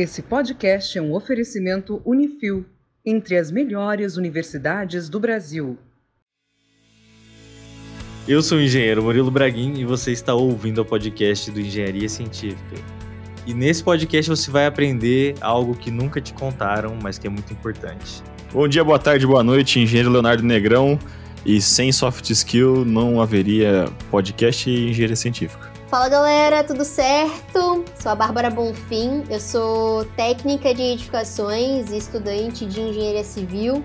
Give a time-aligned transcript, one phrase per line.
[0.00, 2.64] Esse podcast é um oferecimento Unifil,
[3.04, 5.76] entre as melhores universidades do Brasil.
[8.28, 12.76] Eu sou o engenheiro Murilo Braguin e você está ouvindo o podcast do Engenharia Científica.
[13.44, 17.52] E nesse podcast você vai aprender algo que nunca te contaram, mas que é muito
[17.52, 18.22] importante.
[18.52, 20.96] Bom dia, boa tarde, boa noite, engenheiro Leonardo Negrão.
[21.44, 25.67] E sem soft skill não haveria podcast e engenharia científica.
[25.88, 27.82] Fala galera, tudo certo?
[27.98, 33.82] Sou a Bárbara Bonfim, eu sou técnica de edificações e estudante de engenharia civil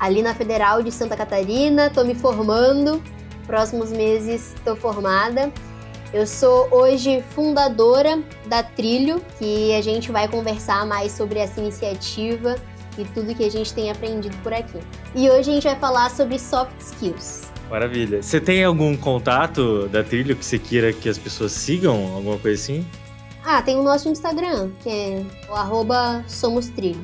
[0.00, 1.88] ali na Federal de Santa Catarina.
[1.88, 3.02] Estou me formando,
[3.46, 5.52] próximos meses estou formada.
[6.14, 12.56] Eu sou hoje fundadora da Trilho, que a gente vai conversar mais sobre essa iniciativa
[12.96, 14.80] e tudo que a gente tem aprendido por aqui.
[15.14, 17.53] E hoje a gente vai falar sobre soft skills.
[17.74, 18.22] Maravilha.
[18.22, 22.14] Você tem algum contato da trilha que você queira que as pessoas sigam?
[22.14, 22.86] Alguma coisa assim?
[23.44, 27.02] Ah, tem o nosso Instagram, que é o arroba Somos Trilho.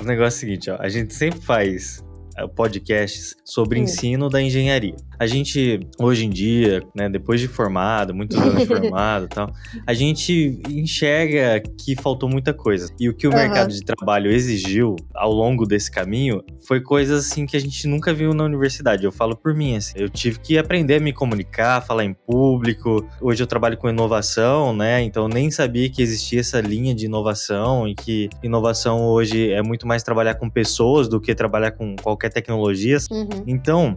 [0.00, 2.00] O negócio é o seguinte, ó, a gente sempre faz
[2.36, 4.94] eh, podcasts sobre ensino da engenharia.
[5.18, 9.52] A gente, hoje em dia, né, depois de formado, muitos anos formado e tal,
[9.86, 12.88] a gente enxerga que faltou muita coisa.
[13.00, 13.36] E o que o uhum.
[13.36, 18.14] mercado de trabalho exigiu ao longo desse caminho foi coisas assim que a gente nunca
[18.14, 19.04] viu na universidade.
[19.04, 23.06] Eu falo por mim, assim, eu tive que aprender a me comunicar, falar em público.
[23.20, 25.02] Hoje eu trabalho com inovação, né?
[25.02, 29.62] Então eu nem sabia que existia essa linha de inovação e que inovação hoje é
[29.62, 32.98] muito mais trabalhar com pessoas do que trabalhar com qualquer tecnologia.
[33.10, 33.44] Uhum.
[33.46, 33.94] Então,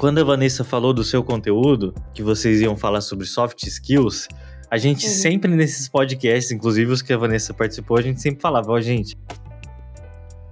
[0.00, 4.28] quando a Vanessa falou do seu conteúdo, que vocês iam falar sobre soft skills,
[4.70, 5.12] a gente uhum.
[5.12, 8.80] sempre nesses podcasts, inclusive os que a Vanessa participou, a gente sempre falava, ó, oh,
[8.80, 9.14] gente,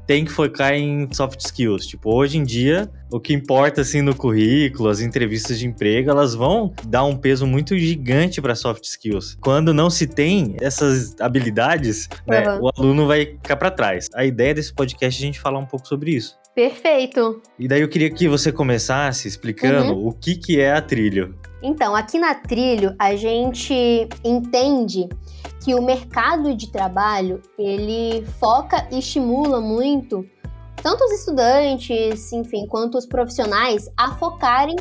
[0.07, 1.87] tem que focar em soft skills.
[1.87, 6.35] Tipo, hoje em dia, o que importa assim no currículo, as entrevistas de emprego, elas
[6.35, 9.39] vão dar um peso muito gigante para soft skills.
[9.41, 12.35] Quando não se tem essas habilidades, uhum.
[12.35, 14.09] né, o aluno vai ficar para trás.
[14.15, 16.37] A ideia desse podcast é a gente falar um pouco sobre isso.
[16.59, 17.41] Perfeito.
[17.57, 20.09] E daí eu queria que você começasse explicando uhum.
[20.09, 21.39] o que, que é a trilho.
[21.63, 25.09] Então, aqui na trilho, a gente entende
[25.63, 30.29] que o mercado de trabalho, ele foca e estimula muito
[30.83, 34.75] tanto os estudantes, enfim, quanto os profissionais a focarem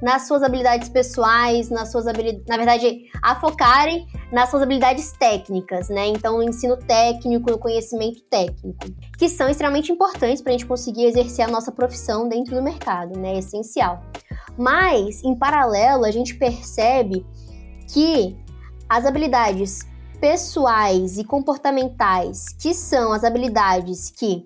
[0.00, 5.88] nas suas habilidades pessoais, nas suas habilidades, na verdade, a focarem nas suas habilidades técnicas,
[5.88, 6.06] né?
[6.06, 8.86] Então, o ensino técnico, o conhecimento técnico,
[9.18, 13.18] que são extremamente importantes para a gente conseguir exercer a nossa profissão dentro do mercado,
[13.18, 13.34] né?
[13.34, 14.02] É essencial.
[14.56, 17.24] Mas, em paralelo, a gente percebe
[17.92, 18.36] que
[18.88, 19.80] as habilidades
[20.20, 24.44] pessoais e comportamentais, que são as habilidades que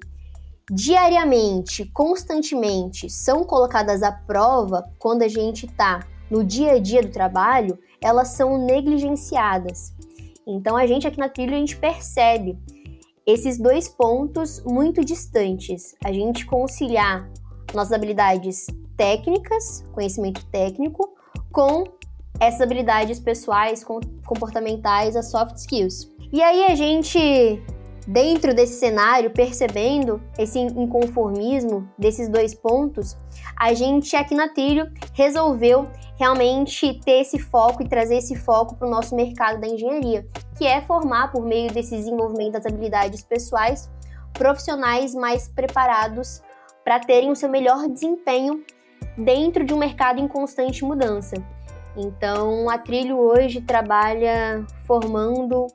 [0.74, 7.10] diariamente, constantemente são colocadas à prova quando a gente está no dia a dia do
[7.10, 9.92] trabalho, elas são negligenciadas.
[10.46, 12.58] Então a gente aqui na trilha a gente percebe
[13.26, 15.94] esses dois pontos muito distantes.
[16.02, 17.30] A gente conciliar
[17.74, 18.66] nossas habilidades
[18.96, 21.12] técnicas, conhecimento técnico,
[21.52, 21.84] com
[22.40, 23.84] essas habilidades pessoais,
[24.24, 26.10] comportamentais, as soft skills.
[26.32, 27.62] E aí a gente
[28.06, 33.16] dentro desse cenário, percebendo esse inconformismo desses dois pontos,
[33.56, 38.86] a gente aqui na Trilho resolveu realmente ter esse foco e trazer esse foco para
[38.86, 40.26] o nosso mercado da engenharia,
[40.56, 43.90] que é formar, por meio desse desenvolvimento das habilidades pessoais,
[44.32, 46.42] profissionais mais preparados
[46.84, 48.64] para terem o seu melhor desempenho
[49.16, 51.34] dentro de um mercado em constante mudança.
[51.96, 55.66] Então, a Trilho hoje trabalha formando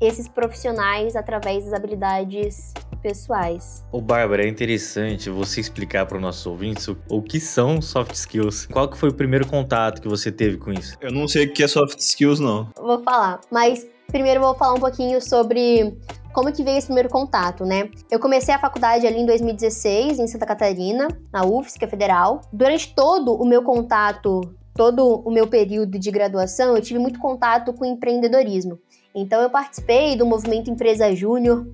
[0.00, 3.84] esses profissionais através das habilidades pessoais.
[3.92, 8.12] O Bárbara, é interessante você explicar para os nossos ouvintes o, o, que são soft
[8.14, 8.66] skills.
[8.66, 10.96] Qual que foi o primeiro contato que você teve com isso?
[11.00, 12.68] Eu não sei o que é soft skills, não.
[12.76, 15.96] Vou falar, mas primeiro vou falar um pouquinho sobre
[16.32, 17.88] como que veio esse primeiro contato, né?
[18.10, 22.42] Eu comecei a faculdade ali em 2016, em Santa Catarina, na UFSC, é Federal.
[22.52, 24.40] Durante todo o meu contato,
[24.74, 28.78] todo o meu período de graduação, eu tive muito contato com empreendedorismo.
[29.16, 31.66] Então eu participei do movimento Empresa Júnior.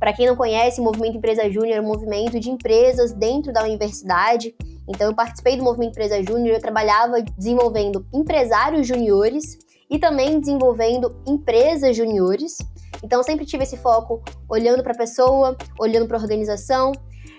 [0.00, 3.62] Para quem não conhece, o movimento Empresa Júnior é um movimento de empresas dentro da
[3.62, 4.52] universidade.
[4.88, 9.56] Então eu participei do movimento Empresa Júnior, eu trabalhava desenvolvendo empresários juniores
[9.88, 12.58] e também desenvolvendo empresas juniores.
[13.04, 16.90] Então sempre tive esse foco olhando para a pessoa, olhando para a organização.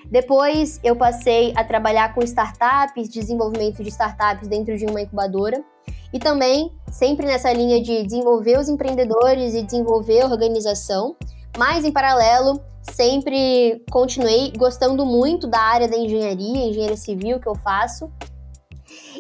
[0.10, 5.62] Depois eu passei a trabalhar com startups, desenvolvimento de startups dentro de uma incubadora.
[6.12, 11.16] E também, sempre nessa linha de desenvolver os empreendedores e desenvolver a organização,
[11.58, 12.60] mas em paralelo,
[12.92, 18.12] sempre continuei gostando muito da área da engenharia, engenharia civil que eu faço.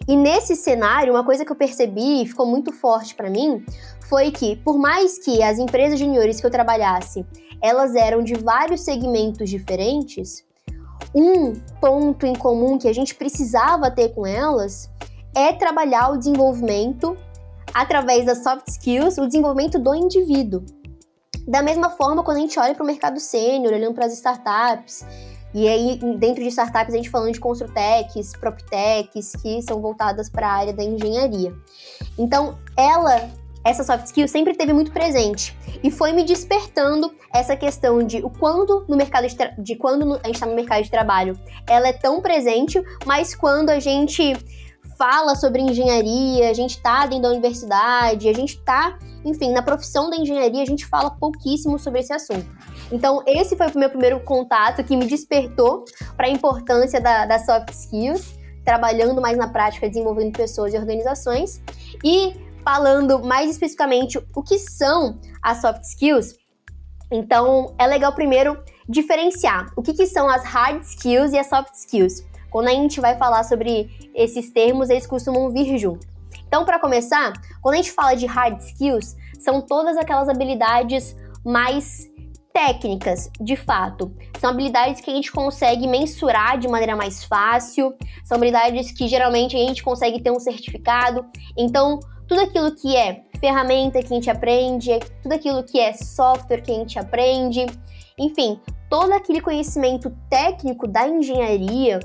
[0.07, 3.63] E nesse cenário, uma coisa que eu percebi e ficou muito forte para mim
[4.07, 7.25] foi que, por mais que as empresas juniores que eu trabalhasse,
[7.61, 10.43] elas eram de vários segmentos diferentes,
[11.13, 14.89] um ponto em comum que a gente precisava ter com elas
[15.35, 17.17] é trabalhar o desenvolvimento
[17.73, 20.63] através das soft skills, o desenvolvimento do indivíduo.
[21.47, 25.05] Da mesma forma, quando a gente olha para o mercado sênior, olhando para as startups,
[25.53, 30.47] e aí dentro de startups a gente falando de construtechs, proptechs, que são voltadas para
[30.47, 31.53] a área da engenharia.
[32.17, 33.29] Então, ela
[33.63, 38.29] essa soft skill sempre teve muito presente e foi me despertando essa questão de o
[38.29, 41.37] quando no mercado de, de quando a gente está no mercado de trabalho
[41.67, 44.33] ela é tão presente, mas quando a gente
[44.99, 50.09] fala sobre engenharia, a gente está dentro da universidade, a gente está, enfim, na profissão
[50.09, 52.45] da engenharia, a gente fala pouquíssimo sobre esse assunto.
[52.91, 55.85] Então, esse foi o meu primeiro contato que me despertou
[56.17, 61.61] para a importância da, das soft skills, trabalhando mais na prática, desenvolvendo pessoas e organizações.
[62.03, 66.35] E falando mais especificamente o que são as soft skills,
[67.09, 71.73] então é legal primeiro diferenciar o que, que são as hard skills e as soft
[71.73, 72.28] skills.
[72.49, 76.07] Quando a gente vai falar sobre esses termos, eles costumam vir junto.
[76.47, 81.15] Então, para começar, quando a gente fala de hard skills, são todas aquelas habilidades
[81.45, 82.09] mais
[82.51, 84.11] técnicas, de fato.
[84.39, 87.93] São habilidades que a gente consegue mensurar de maneira mais fácil,
[88.23, 91.25] são habilidades que geralmente a gente consegue ter um certificado.
[91.57, 96.61] Então, tudo aquilo que é ferramenta que a gente aprende, tudo aquilo que é software
[96.61, 97.65] que a gente aprende,
[98.17, 98.59] enfim,
[98.89, 101.99] todo aquele conhecimento técnico da engenharia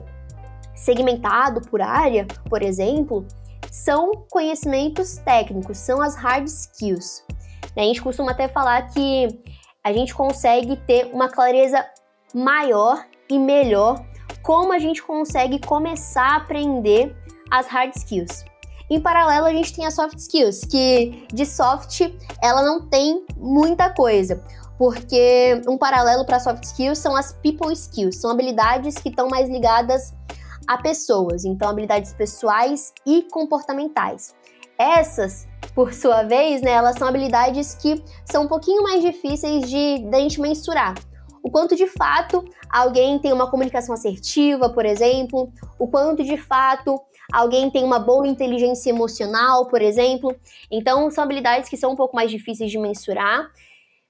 [0.75, 3.27] segmentado por área, por exemplo,
[3.71, 7.25] são conhecimentos técnicos, são as hard skills.
[7.77, 9.29] A gente costuma até falar que
[9.83, 11.85] a gente consegue ter uma clareza
[12.33, 14.05] maior e melhor
[14.43, 17.17] como a gente consegue começar a aprender
[17.51, 18.45] as hard skills.
[18.91, 22.03] Em paralelo, a gente tem as soft skills, que de soft
[22.43, 24.45] ela não tem muita coisa,
[24.77, 29.49] porque um paralelo para soft skills são as people skills, são habilidades que estão mais
[29.49, 30.15] ligadas
[30.67, 34.35] a pessoas, então habilidades pessoais e comportamentais.
[34.79, 39.99] Essas, por sua vez, né, elas são habilidades que são um pouquinho mais difíceis de,
[39.99, 40.95] de a gente mensurar.
[41.43, 46.99] O quanto de fato alguém tem uma comunicação assertiva, por exemplo, o quanto de fato
[47.33, 50.35] alguém tem uma boa inteligência emocional, por exemplo.
[50.71, 53.51] Então, são habilidades que são um pouco mais difíceis de mensurar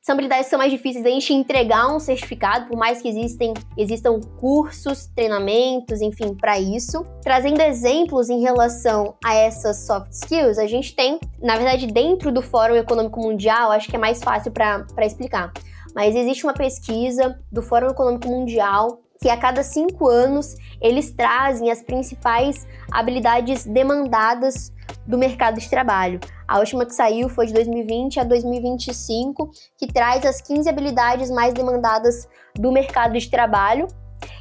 [0.04, 3.54] são habilidades que são mais difíceis da gente entregar um certificado, por mais que existem,
[3.74, 7.02] existam cursos, treinamentos, enfim, para isso.
[7.22, 12.42] Trazendo exemplos em relação a essas soft skills, a gente tem, na verdade, dentro do
[12.42, 15.50] Fórum Econômico Mundial, acho que é mais fácil para explicar.
[15.94, 21.70] Mas existe uma pesquisa do Fórum Econômico Mundial que a cada cinco anos eles trazem
[21.70, 24.70] as principais habilidades demandadas
[25.06, 26.20] do mercado de trabalho.
[26.46, 31.54] A última que saiu foi de 2020 a 2025, que traz as 15 habilidades mais
[31.54, 33.88] demandadas do mercado de trabalho.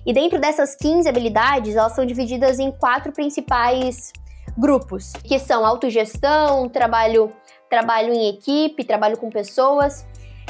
[0.05, 4.11] E dentro dessas 15 habilidades, elas são divididas em quatro principais
[4.57, 7.31] grupos, que são autogestão, trabalho,
[7.69, 10.05] trabalho em equipe, trabalho com pessoas,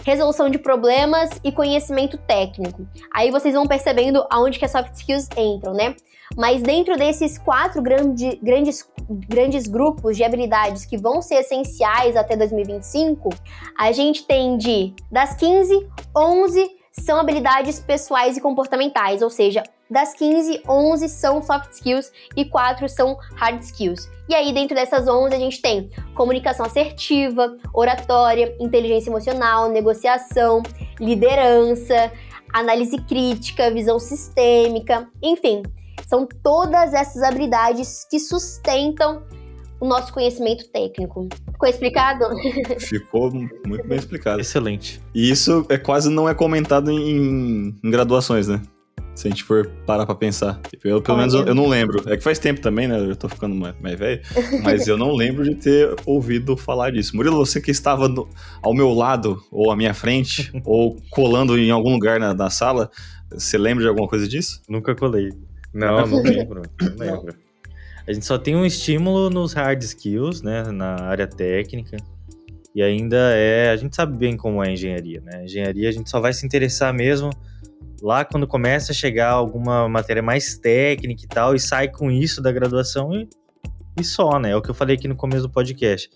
[0.05, 2.85] resolução de problemas e conhecimento técnico.
[3.13, 5.95] Aí vocês vão percebendo aonde que as soft skills entram, né?
[6.35, 8.87] Mas dentro desses quatro grande, grandes,
[9.29, 13.29] grandes grupos de habilidades que vão ser essenciais até 2025,
[13.77, 20.13] a gente tem de das 15, 11 são habilidades pessoais e comportamentais, ou seja, das
[20.13, 24.09] 15, 11 são soft skills e 4 são hard skills.
[24.29, 30.63] E aí, dentro dessas 11, a gente tem comunicação assertiva, oratória, inteligência emocional, negociação,
[30.99, 32.11] liderança,
[32.53, 35.63] análise crítica, visão sistêmica, enfim.
[36.13, 39.23] São todas essas habilidades que sustentam
[39.79, 41.27] o nosso conhecimento técnico.
[41.51, 42.25] Ficou explicado?
[42.77, 44.39] Ficou muito bem explicado.
[44.39, 45.01] Excelente.
[45.11, 48.61] E isso é quase não é comentado em, em graduações, né?
[49.15, 50.61] Se a gente for parar pra pensar.
[50.83, 52.07] Eu, pelo menos eu, eu, não lembro.
[52.07, 52.99] É que faz tempo também, né?
[52.99, 54.21] Eu tô ficando mais, mais velho.
[54.63, 57.15] Mas eu não lembro de ter ouvido falar disso.
[57.15, 58.29] Murilo, você que estava no,
[58.61, 62.91] ao meu lado, ou à minha frente, ou colando em algum lugar na, na sala,
[63.31, 64.61] você lembra de alguma coisa disso?
[64.69, 65.31] Nunca colei.
[65.73, 66.61] Não, não lembro.
[66.81, 67.35] Não lembro.
[68.07, 70.63] A gente só tem um estímulo nos hard skills, né?
[70.71, 71.97] Na área técnica.
[72.75, 73.69] E ainda é.
[73.69, 75.45] A gente sabe bem como é a engenharia, né?
[75.45, 77.29] engenharia a gente só vai se interessar mesmo
[78.03, 82.41] lá quando começa a chegar alguma matéria mais técnica e tal, e sai com isso
[82.41, 83.29] da graduação e,
[83.97, 84.51] e só, né?
[84.51, 86.09] É o que eu falei aqui no começo do podcast.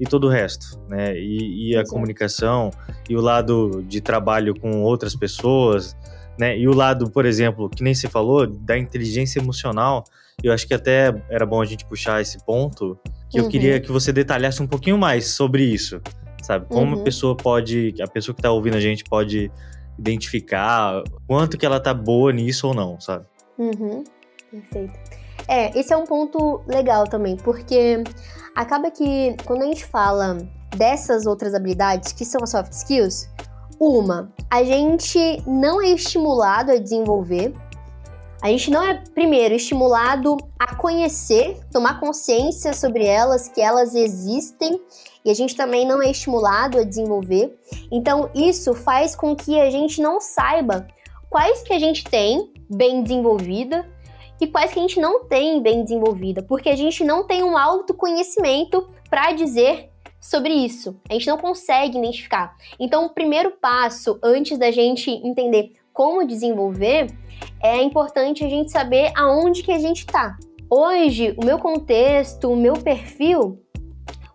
[0.00, 1.14] E todo o resto, né?
[1.16, 1.90] E, e a Exato.
[1.90, 2.70] comunicação,
[3.08, 5.94] e o lado de trabalho com outras pessoas,
[6.38, 6.58] né?
[6.58, 10.04] E o lado, por exemplo, que nem se falou, da inteligência emocional,
[10.42, 12.98] Eu acho que até era bom a gente puxar esse ponto,
[13.30, 13.44] que uhum.
[13.44, 16.00] eu queria que você detalhasse um pouquinho mais sobre isso,
[16.42, 16.66] sabe?
[16.68, 17.00] Como uhum.
[17.00, 19.50] a pessoa pode, a pessoa que tá ouvindo a gente pode
[19.98, 23.26] identificar quanto que ela tá boa nisso ou não, sabe?
[23.56, 24.02] Uhum.
[24.50, 24.92] Perfeito.
[25.46, 28.02] É, esse é um ponto legal também, porque
[28.54, 30.38] acaba que quando a gente fala
[30.76, 33.28] dessas outras habilidades que são as soft skills,
[33.84, 37.52] uma, a gente não é estimulado a desenvolver.
[38.42, 44.80] A gente não é, primeiro, estimulado a conhecer, tomar consciência sobre elas, que elas existem,
[45.24, 47.58] e a gente também não é estimulado a desenvolver.
[47.90, 50.86] Então, isso faz com que a gente não saiba
[51.30, 53.88] quais que a gente tem bem desenvolvida
[54.40, 57.56] e quais que a gente não tem bem desenvolvida, porque a gente não tem um
[57.56, 59.90] autoconhecimento para dizer
[60.24, 60.96] sobre isso.
[61.08, 62.56] A gente não consegue identificar.
[62.80, 67.08] Então, o primeiro passo, antes da gente entender como desenvolver,
[67.62, 70.36] é importante a gente saber aonde que a gente está.
[70.70, 73.60] Hoje, o meu contexto, o meu perfil,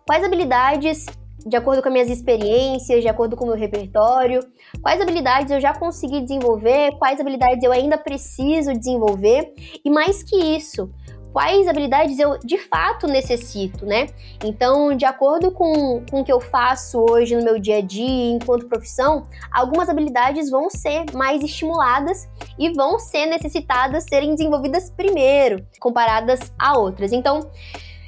[0.06, 1.06] quais habilidades,
[1.44, 4.40] de acordo com as minhas experiências, de acordo com o meu repertório,
[4.80, 9.52] quais habilidades eu já consegui desenvolver, quais habilidades eu ainda preciso desenvolver,
[9.84, 10.88] e mais que isso,
[11.32, 14.06] quais habilidades eu de fato necessito, né?
[14.44, 18.32] Então, de acordo com, com o que eu faço hoje no meu dia a dia,
[18.32, 25.64] enquanto profissão, algumas habilidades vão ser mais estimuladas e vão ser necessitadas serem desenvolvidas primeiro,
[25.78, 27.12] comparadas a outras.
[27.12, 27.50] Então,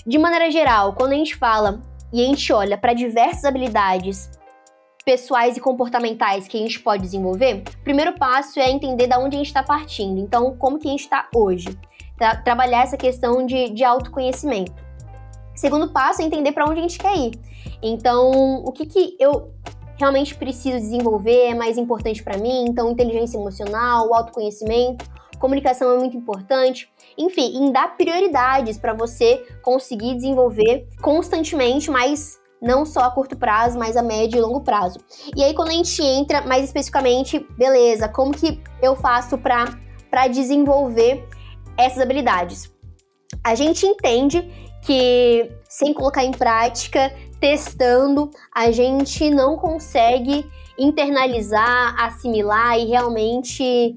[0.06, 1.80] de maneira geral, quando a gente fala
[2.12, 4.30] e a gente olha para diversas habilidades
[5.04, 9.36] pessoais e comportamentais que a gente pode desenvolver, o primeiro passo é entender de onde
[9.36, 10.20] a gente está partindo.
[10.20, 11.68] Então, como que a gente está hoje?
[12.22, 14.72] Tra trabalhar essa questão de, de autoconhecimento.
[15.56, 17.32] Segundo passo é entender para onde a gente quer ir.
[17.82, 19.52] Então, o que, que eu
[19.98, 22.66] realmente preciso desenvolver é mais importante para mim?
[22.68, 25.04] Então, inteligência emocional, autoconhecimento,
[25.40, 26.88] comunicação é muito importante.
[27.18, 33.76] Enfim, em dar prioridades para você conseguir desenvolver constantemente, mas não só a curto prazo,
[33.76, 35.00] mas a médio e longo prazo.
[35.36, 41.28] E aí, quando a gente entra mais especificamente, beleza, como que eu faço para desenvolver
[41.76, 42.72] essas habilidades.
[43.42, 44.48] A gente entende
[44.82, 50.44] que sem colocar em prática, testando, a gente não consegue
[50.78, 53.96] internalizar, assimilar e realmente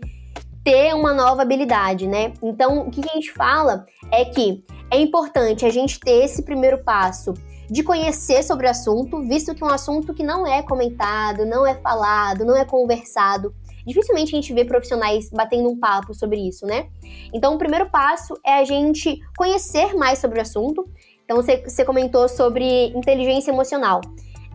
[0.64, 2.34] ter uma nova habilidade, né?
[2.42, 6.84] Então, o que a gente fala é que é importante a gente ter esse primeiro
[6.84, 7.34] passo
[7.70, 11.66] de conhecer sobre o assunto, visto que é um assunto que não é comentado, não
[11.66, 13.54] é falado, não é conversado
[13.86, 16.88] dificilmente a gente vê profissionais batendo um papo sobre isso, né?
[17.34, 20.88] Então, o primeiro passo é a gente conhecer mais sobre o assunto.
[21.24, 24.02] Então, você, você comentou sobre inteligência emocional.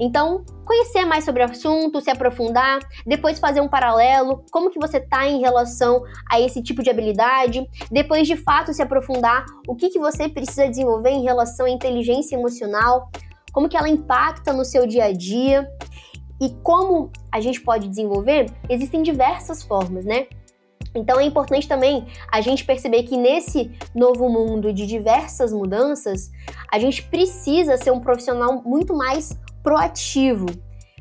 [0.01, 4.97] Então, conhecer mais sobre o assunto, se aprofundar, depois fazer um paralelo, como que você
[4.97, 9.91] está em relação a esse tipo de habilidade, depois de fato se aprofundar, o que,
[9.91, 13.11] que você precisa desenvolver em relação à inteligência emocional,
[13.53, 15.69] como que ela impacta no seu dia a dia.
[16.41, 18.47] E como a gente pode desenvolver?
[18.69, 20.27] Existem diversas formas, né?
[20.95, 26.31] Então é importante também a gente perceber que nesse novo mundo de diversas mudanças,
[26.71, 30.47] a gente precisa ser um profissional muito mais proativo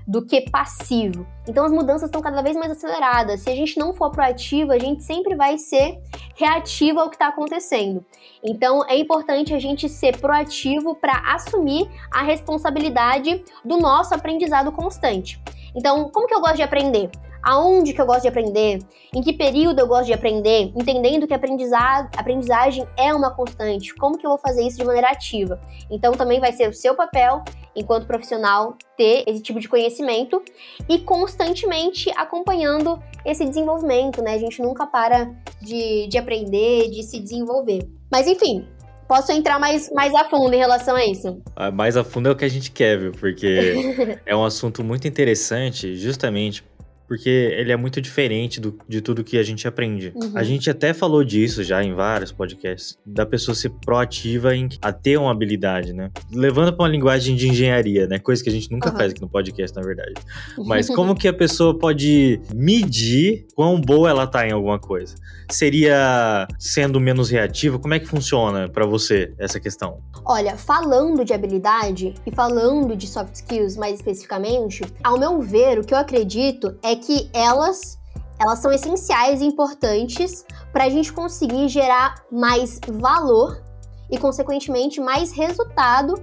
[0.10, 1.28] do que passivo.
[1.48, 3.42] Então as mudanças estão cada vez mais aceleradas.
[3.42, 6.02] Se a gente não for proativo, a gente sempre vai ser
[6.36, 8.04] reativo ao que está acontecendo.
[8.44, 15.40] Então é importante a gente ser proativo para assumir a responsabilidade do nosso aprendizado constante.
[15.76, 17.12] Então, como que eu gosto de aprender?
[17.42, 18.80] Aonde que eu gosto de aprender,
[19.14, 24.18] em que período eu gosto de aprender, entendendo que aprendizagem, aprendizagem é uma constante, como
[24.18, 25.60] que eu vou fazer isso de maneira ativa.
[25.90, 27.44] Então também vai ser o seu papel,
[27.76, 30.42] enquanto profissional, ter esse tipo de conhecimento
[30.88, 34.34] e constantemente acompanhando esse desenvolvimento, né?
[34.34, 35.32] A gente nunca para
[35.62, 37.88] de, de aprender, de se desenvolver.
[38.12, 38.68] Mas enfim,
[39.10, 41.42] Posso entrar mais, mais a fundo em relação a isso?
[41.56, 43.12] Ah, mais a fundo é o que a gente quer, viu?
[43.12, 43.74] Porque
[44.24, 46.64] é um assunto muito interessante, justamente
[47.10, 50.14] porque ele é muito diferente do, de tudo que a gente aprende.
[50.16, 50.32] Uhum.
[50.36, 54.94] A gente até falou disso já em vários podcasts, da pessoa ser proativa em a
[54.94, 56.12] ter uma habilidade, né?
[56.32, 58.20] Levando para uma linguagem de engenharia, né?
[58.20, 58.96] Coisa que a gente nunca uhum.
[58.96, 60.14] faz aqui no podcast, na verdade.
[60.68, 65.16] Mas como que a pessoa pode medir quão boa ela tá em alguma coisa?
[65.50, 67.80] Seria sendo menos reativa?
[67.80, 70.00] Como é que funciona para você essa questão?
[70.24, 75.84] Olha, falando de habilidade e falando de soft skills mais especificamente, ao meu ver, o
[75.84, 78.00] que eu acredito é que elas
[78.40, 83.62] elas são essenciais e importantes para a gente conseguir gerar mais valor
[84.10, 86.16] e, consequentemente, mais resultado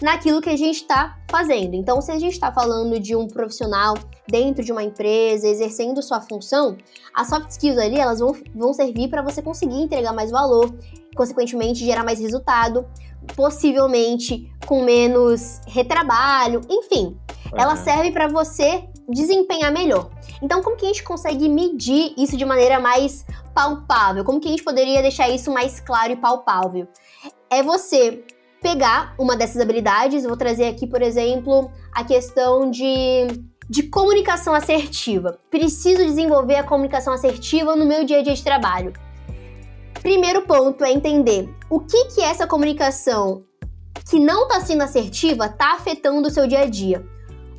[0.00, 1.74] naquilo que a gente está fazendo.
[1.74, 3.94] Então, se a gente está falando de um profissional
[4.26, 6.76] dentro de uma empresa, exercendo sua função,
[7.14, 10.74] as soft skills ali elas vão, vão servir para você conseguir entregar mais valor,
[11.14, 12.86] consequentemente gerar mais resultado,
[13.36, 17.16] possivelmente com menos retrabalho, enfim.
[17.52, 17.58] Uhum.
[17.58, 20.10] Ela serve para você desempenhar melhor.
[20.40, 24.24] Então, como que a gente consegue medir isso de maneira mais palpável?
[24.24, 26.88] Como que a gente poderia deixar isso mais claro e palpável?
[27.50, 28.24] É você
[28.60, 33.26] pegar uma dessas habilidades, vou trazer aqui, por exemplo, a questão de,
[33.68, 35.38] de comunicação assertiva.
[35.50, 38.92] Preciso desenvolver a comunicação assertiva no meu dia a dia de trabalho.
[40.00, 43.44] Primeiro ponto é entender o que que essa comunicação
[44.08, 47.04] que não está sendo assertiva está afetando o seu dia a dia.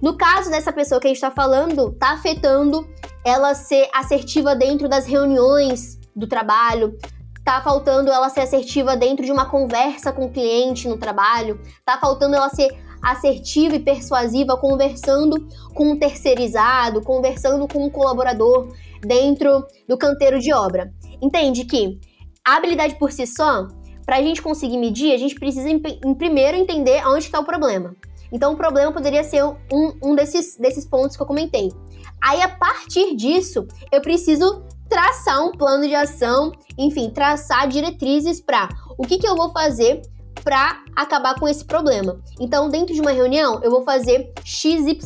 [0.04, 2.86] No caso dessa pessoa que a gente está falando, está afetando
[3.24, 6.98] ela ser assertiva dentro das reuniões do trabalho,
[7.42, 11.98] tá faltando ela ser assertiva dentro de uma conversa com o cliente no trabalho, tá
[11.98, 19.66] faltando ela ser assertiva e persuasiva conversando com um terceirizado, conversando com um colaborador dentro
[19.88, 20.92] do canteiro de obra.
[21.22, 21.98] Entende que
[22.46, 23.70] a habilidade por si só,
[24.06, 27.46] para a gente conseguir medir, a gente precisa em, em primeiro entender onde está o
[27.46, 27.96] problema.
[28.34, 31.72] Então, o problema poderia ser um, um desses, desses pontos que eu comentei.
[32.20, 38.68] Aí, a partir disso, eu preciso traçar um plano de ação, enfim, traçar diretrizes para
[38.98, 40.02] o que, que eu vou fazer
[40.44, 42.20] para acabar com esse problema.
[42.40, 44.98] Então, dentro de uma reunião, eu vou fazer XYZ,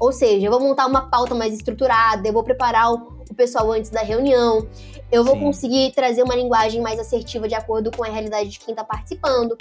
[0.00, 3.70] ou seja, eu vou montar uma pauta mais estruturada, eu vou preparar o, o pessoal
[3.72, 4.66] antes da reunião,
[5.10, 5.40] eu vou Sim.
[5.40, 9.56] conseguir trazer uma linguagem mais assertiva de acordo com a realidade de quem está participando.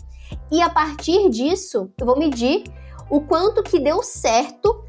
[0.51, 2.63] E a partir disso, eu vou medir
[3.09, 4.83] o quanto que deu certo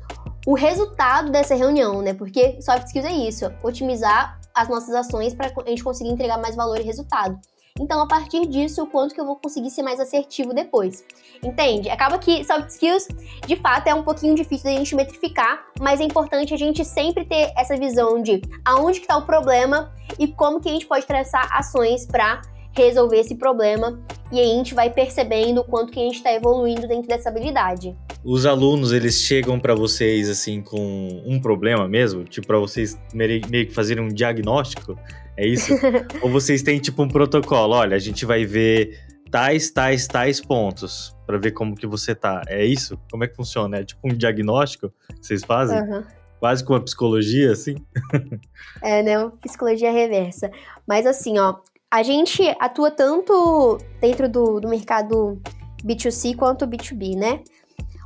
[0.47, 2.15] o resultado dessa reunião, né?
[2.15, 6.55] Porque soft skills é isso, otimizar as nossas ações para a gente conseguir entregar mais
[6.55, 7.39] valor e resultado.
[7.79, 11.05] Então, a partir disso, o quanto que eu vou conseguir ser mais assertivo depois.
[11.43, 11.91] Entende?
[11.91, 13.09] Acaba que soft skills,
[13.47, 17.25] de fato, é um pouquinho difícil da gente metrificar, mas é importante a gente sempre
[17.25, 21.07] ter essa visão de aonde que está o problema e como que a gente pode
[21.07, 22.41] traçar ações para
[22.83, 23.99] resolver esse problema
[24.33, 27.29] e aí a gente vai percebendo o quanto que a gente está evoluindo dentro dessa
[27.29, 27.97] habilidade.
[28.25, 32.25] Os alunos, eles chegam para vocês assim com um problema mesmo?
[32.25, 34.99] Tipo, para vocês meio que fazerem um diagnóstico?
[35.37, 35.73] É isso?
[36.23, 37.75] Ou vocês têm tipo um protocolo?
[37.75, 38.99] Olha, a gente vai ver
[39.31, 42.43] tais, tais, tais pontos para ver como que você tá.
[42.49, 42.99] É isso?
[43.11, 43.79] Como é que funciona?
[43.79, 45.81] É tipo um diagnóstico que vocês fazem?
[45.81, 46.03] Uhum.
[46.41, 47.77] Quase com uma psicologia, assim?
[48.83, 49.31] é, né?
[49.41, 50.51] Psicologia reversa.
[50.87, 51.57] Mas assim, ó,
[51.97, 55.41] a gente atua tanto dentro do, do mercado
[55.83, 57.43] B2C quanto B2B, né?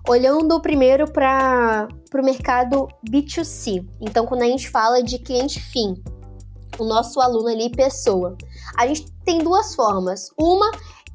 [0.08, 3.84] Olhando primeiro para o mercado B2C.
[4.00, 6.00] Então, quando a gente fala de cliente fim,
[6.78, 8.38] o nosso aluno ali, pessoa,
[8.78, 10.30] a gente tem duas formas.
[10.38, 10.70] Uma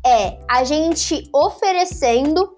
[0.05, 2.53] é a gente oferecendo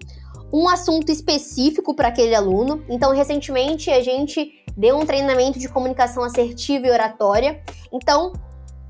[0.52, 2.82] um assunto específico para aquele aluno.
[2.88, 7.62] Então, recentemente a gente deu um treinamento de comunicação assertiva e oratória.
[7.92, 8.32] Então,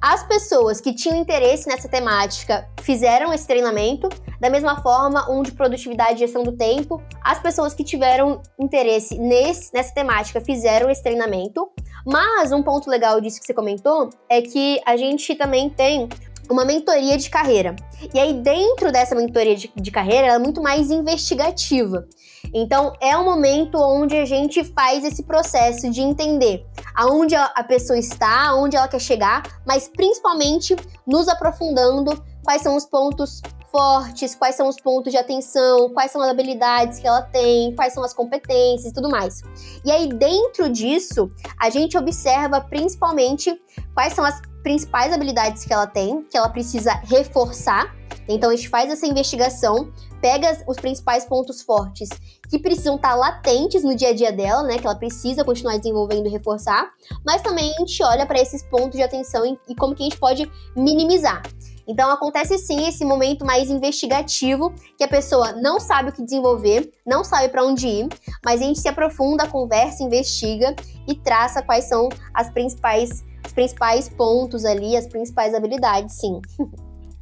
[0.00, 4.08] as pessoas que tinham interesse nessa temática fizeram esse treinamento,
[4.40, 7.02] da mesma forma, um de produtividade e gestão do tempo.
[7.20, 11.68] As pessoas que tiveram interesse nesse, nessa temática fizeram esse treinamento.
[12.06, 16.08] Mas um ponto legal disso que você comentou é que a gente também tem
[16.50, 17.74] uma mentoria de carreira.
[18.14, 22.06] E aí, dentro dessa mentoria de, de carreira, ela é muito mais investigativa.
[22.54, 27.98] Então, é um momento onde a gente faz esse processo de entender aonde a pessoa
[27.98, 30.74] está, aonde ela quer chegar, mas principalmente
[31.06, 36.22] nos aprofundando quais são os pontos fortes, quais são os pontos de atenção, quais são
[36.22, 39.42] as habilidades que ela tem, quais são as competências e tudo mais.
[39.84, 41.30] E aí, dentro disso,
[41.61, 43.61] a gente observa principalmente
[43.94, 47.96] quais são as principais habilidades que ela tem, que ela precisa reforçar.
[48.28, 52.11] Então, a gente faz essa investigação, pega os principais pontos fortes
[52.50, 54.78] que precisam estar latentes no dia a dia dela, né?
[54.78, 56.90] Que ela precisa continuar desenvolvendo e reforçar,
[57.24, 60.04] mas também a gente olha para esses pontos de atenção e, e como que a
[60.04, 61.40] gente pode minimizar.
[61.88, 66.92] Então acontece sim esse momento mais investigativo, que a pessoa não sabe o que desenvolver,
[67.07, 68.09] não sabe para onde ir,
[68.44, 70.77] mas a gente se aprofunda, conversa, investiga
[71.09, 76.42] e traça quais são as principais, os principais pontos ali, as principais habilidades, sim.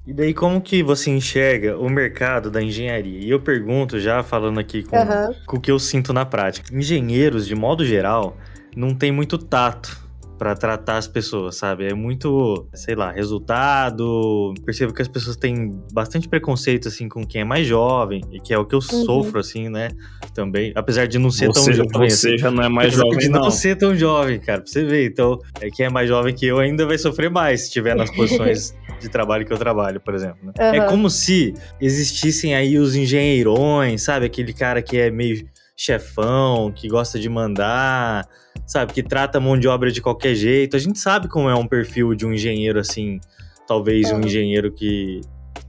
[0.04, 3.18] E daí, como que você enxerga o mercado da engenharia?
[3.18, 5.34] E eu pergunto, já falando aqui com, uhum.
[5.44, 6.72] com o que eu sinto na prática.
[6.72, 8.36] Engenheiros, de modo geral,
[8.76, 10.05] não tem muito tato
[10.38, 11.86] para tratar as pessoas, sabe?
[11.86, 14.52] É muito, sei lá, resultado.
[14.64, 18.52] Percebo que as pessoas têm bastante preconceito assim com quem é mais jovem, e que
[18.52, 19.04] é o que eu uhum.
[19.04, 19.88] sofro assim, né?
[20.34, 22.10] Também, apesar de não ser você, tão jovem.
[22.10, 23.40] Você assim, já não é mais jovem de não.
[23.42, 25.06] não ser tão jovem, cara, pra você ver.
[25.06, 28.10] Então, é quem é mais jovem que eu ainda vai sofrer mais se estiver nas
[28.14, 30.38] posições de trabalho que eu trabalho, por exemplo.
[30.42, 30.52] Né?
[30.58, 30.74] Uhum.
[30.74, 34.26] É como se existissem aí os engenheirões, sabe?
[34.26, 35.46] Aquele cara que é meio
[35.76, 38.26] chefão, que gosta de mandar,
[38.66, 38.92] sabe?
[38.92, 40.76] Que trata a mão de obra de qualquer jeito.
[40.76, 43.20] A gente sabe como é um perfil de um engenheiro assim,
[43.66, 45.20] talvez um engenheiro que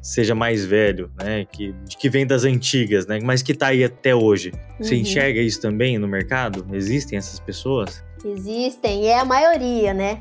[0.02, 1.46] seja mais velho, né?
[1.46, 3.20] Que, que vem das antigas, né?
[3.22, 4.52] Mas que tá aí até hoje.
[4.80, 5.02] Você uhum.
[5.02, 6.66] enxerga isso também no mercado?
[6.74, 8.04] Existem essas pessoas?
[8.24, 10.18] Existem, e é a maioria, né?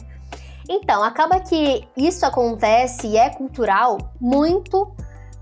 [0.69, 4.93] Então, acaba que isso acontece e é cultural muito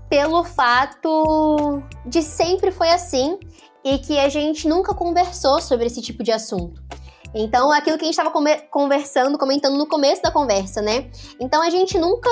[0.07, 3.39] pelo fato de sempre foi assim
[3.83, 6.81] e que a gente nunca conversou sobre esse tipo de assunto.
[7.35, 8.31] Então, aquilo que a gente estava
[8.71, 11.09] conversando, comentando no começo da conversa, né?
[11.37, 12.29] Então, a gente nunca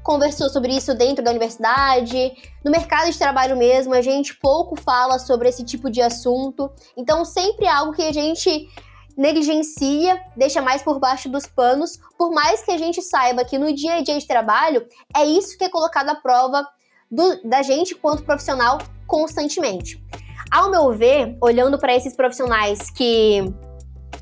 [0.00, 2.32] conversou sobre isso dentro da universidade,
[2.64, 6.70] no mercado de trabalho mesmo, a gente pouco fala sobre esse tipo de assunto.
[6.96, 8.68] Então, sempre é algo que a gente
[9.16, 13.72] negligencia, deixa mais por baixo dos panos, por mais que a gente saiba que no
[13.72, 14.86] dia a dia de trabalho
[15.16, 16.66] é isso que é colocado à prova
[17.10, 20.02] do, da gente quanto profissional constantemente.
[20.50, 23.42] Ao meu ver, olhando para esses profissionais que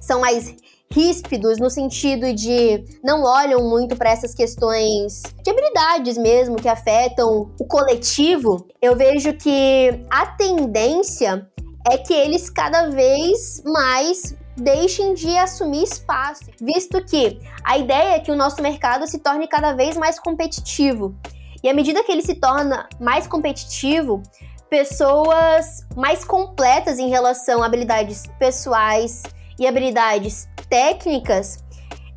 [0.03, 0.55] são mais
[0.93, 7.51] ríspidos no sentido de não olham muito para essas questões de habilidades mesmo que afetam
[7.59, 11.49] o coletivo, eu vejo que a tendência
[11.91, 18.21] é que eles cada vez mais deixem de assumir espaço, visto que a ideia é
[18.21, 21.15] que o nosso mercado se torne cada vez mais competitivo.
[21.63, 24.23] E à medida que ele se torna mais competitivo,
[24.69, 29.23] pessoas mais completas em relação a habilidades pessoais
[29.59, 31.63] e habilidades técnicas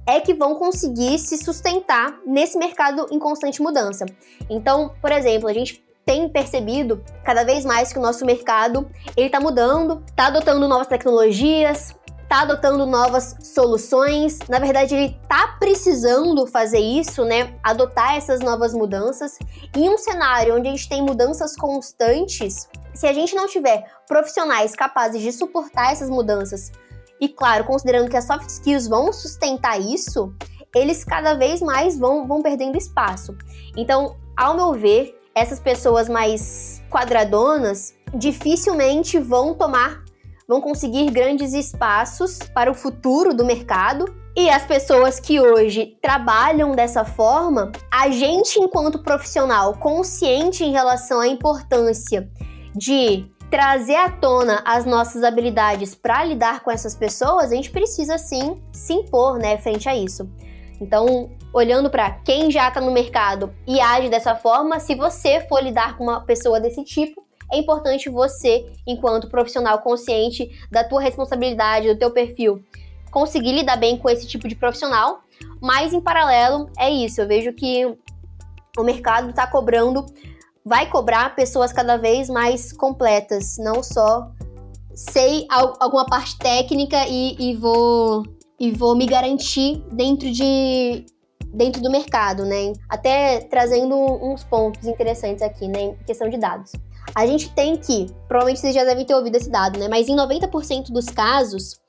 [0.05, 4.05] é que vão conseguir se sustentar nesse mercado em constante mudança.
[4.49, 9.25] Então, por exemplo, a gente tem percebido cada vez mais que o nosso mercado ele
[9.25, 14.39] está mudando, está adotando novas tecnologias, está adotando novas soluções.
[14.47, 17.55] Na verdade, ele está precisando fazer isso, né?
[17.63, 19.39] Adotar essas novas mudanças.
[19.75, 24.75] Em um cenário onde a gente tem mudanças constantes, se a gente não tiver profissionais
[24.75, 26.71] capazes de suportar essas mudanças,
[27.19, 30.34] e claro, considerando que as soft skills vão sustentar isso,
[30.75, 33.36] eles cada vez mais vão, vão perdendo espaço.
[33.78, 40.06] Então, ao meu ver, essas pessoas mais quadradonas dificilmente vão tomar
[40.47, 44.06] vão conseguir grandes espaços para o futuro do mercado.
[44.36, 51.19] E as pessoas que hoje trabalham dessa forma, a gente, enquanto profissional consciente em relação
[51.19, 52.30] à importância
[52.75, 58.17] de trazer à tona as nossas habilidades para lidar com essas pessoas, a gente precisa
[58.17, 60.29] sim se impor, né, frente a isso.
[60.81, 65.63] Então, olhando para quem já está no mercado e age dessa forma, se você for
[65.63, 71.88] lidar com uma pessoa desse tipo, é importante você, enquanto profissional consciente da tua responsabilidade,
[71.88, 72.63] do teu perfil,
[73.12, 75.21] conseguir lidar bem com esse tipo de profissional.
[75.62, 77.21] Mas em paralelo, é isso.
[77.21, 77.86] Eu vejo que
[78.77, 80.05] o mercado está cobrando,
[80.65, 84.32] vai cobrar pessoas cada vez mais completas, não só
[84.95, 88.23] sei alguma parte técnica e, e vou
[88.58, 91.06] e vou me garantir dentro de
[91.54, 92.73] dentro do mercado, né?
[92.89, 95.84] Até trazendo uns pontos interessantes aqui, né?
[95.84, 96.71] Em questão de dados.
[97.13, 99.88] A gente tem que, provavelmente vocês já devem ter ouvido esse dado, né?
[99.88, 101.80] Mas em 90% dos casos,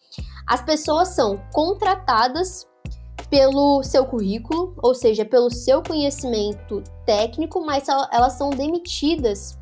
[0.46, 2.66] as pessoas são contratadas
[3.36, 9.58] pelo seu currículo, ou seja, pelo seu conhecimento técnico, mas elas são demitidas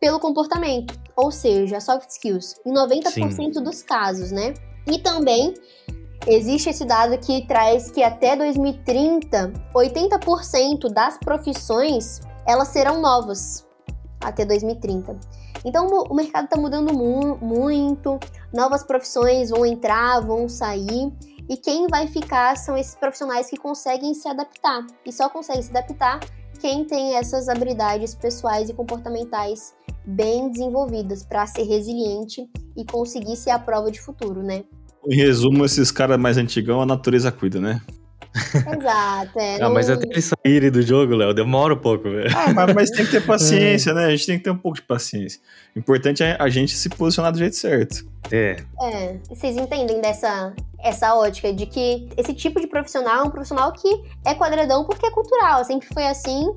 [0.00, 3.62] pelo comportamento, ou seja, soft skills, em 90% Sim.
[3.62, 4.54] dos casos, né?
[4.88, 5.54] E também
[6.26, 13.64] existe esse dado que traz que até 2030, 80% das profissões elas serão novas
[14.20, 15.16] até 2030.
[15.64, 18.18] Então o mercado está mudando mu muito,
[18.52, 21.12] novas profissões vão entrar, vão sair,
[21.48, 24.86] e quem vai ficar são esses profissionais que conseguem se adaptar.
[25.04, 26.20] E só consegue se adaptar
[26.60, 33.50] quem tem essas habilidades pessoais e comportamentais bem desenvolvidas para ser resiliente e conseguir ser
[33.50, 34.64] a prova de futuro, né?
[35.08, 37.80] Em resumo, esses caras mais antigão, a natureza cuida, né?
[38.36, 39.62] Exato, é.
[39.62, 42.28] Ah, mas até eles saírem do jogo, Léo, demora um pouco, velho.
[42.36, 44.06] Ah, mas, mas, tem que ter paciência, né?
[44.06, 45.40] A gente tem que ter um pouco de paciência.
[45.74, 48.04] O importante é a gente se posicionar do jeito certo.
[48.30, 48.56] É.
[48.82, 53.72] É, vocês entendem dessa essa ótica de que esse tipo de profissional é um profissional
[53.72, 53.88] que
[54.24, 56.54] é quadradão porque é cultural, sempre foi assim,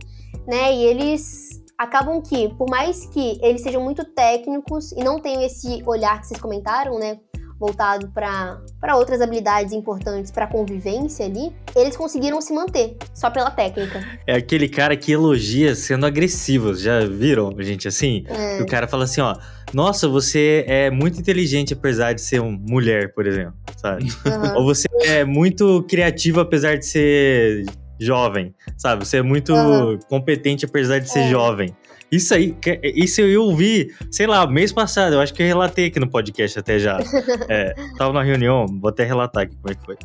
[0.47, 0.73] né?
[0.73, 5.81] E eles acabam que, por mais que eles sejam muito técnicos e não tenham esse
[5.85, 7.17] olhar que vocês comentaram, né?
[7.59, 14.03] Voltado para outras habilidades importantes para convivência ali, eles conseguiram se manter só pela técnica.
[14.25, 18.23] É aquele cara que elogia sendo agressivo, já viram, gente, assim?
[18.27, 18.61] É.
[18.61, 19.35] O cara fala assim, ó,
[19.73, 24.09] nossa, você é muito inteligente apesar de ser uma mulher, por exemplo, sabe?
[24.29, 24.57] Uhum.
[24.57, 27.65] Ou você é muito criativo apesar de ser
[27.99, 29.05] jovem, sabe?
[29.05, 29.99] Você é muito uhum.
[30.07, 31.29] competente apesar de ser é.
[31.29, 31.75] jovem.
[32.11, 35.99] Isso aí, isso eu ouvi, sei lá, mês passado, eu acho que eu relatei aqui
[35.99, 36.97] no podcast até já.
[37.47, 39.97] é, tava na reunião, vou até relatar aqui como é que foi.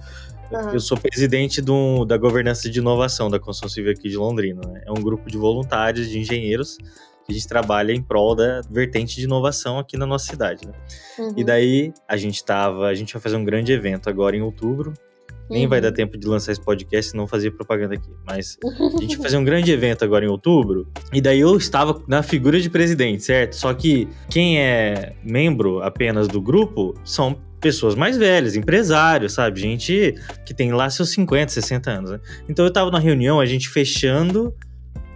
[0.53, 0.71] Uhum.
[0.71, 4.61] Eu sou presidente do, da governança de inovação da Construção Civil aqui de Londrina.
[4.69, 4.83] Né?
[4.87, 6.77] É um grupo de voluntários, de engenheiros,
[7.25, 10.67] que a gente trabalha em prol da vertente de inovação aqui na nossa cidade.
[10.67, 10.75] Né?
[11.19, 11.35] Uhum.
[11.39, 14.93] E daí a gente tava, a gente vai fazer um grande evento agora em outubro,
[15.51, 15.69] nem uhum.
[15.69, 15.95] vai dar uhum.
[15.95, 18.11] tempo de lançar esse podcast se não fazer propaganda aqui.
[18.27, 20.87] Mas a gente vai fazer um grande evento agora em outubro.
[21.13, 23.55] E daí eu estava na figura de presidente, certo?
[23.57, 29.59] Só que quem é membro apenas do grupo são pessoas mais velhas, empresários, sabe?
[29.61, 32.11] Gente que tem lá seus 50, 60 anos.
[32.11, 32.21] Né?
[32.49, 34.55] Então eu estava na reunião, a gente fechando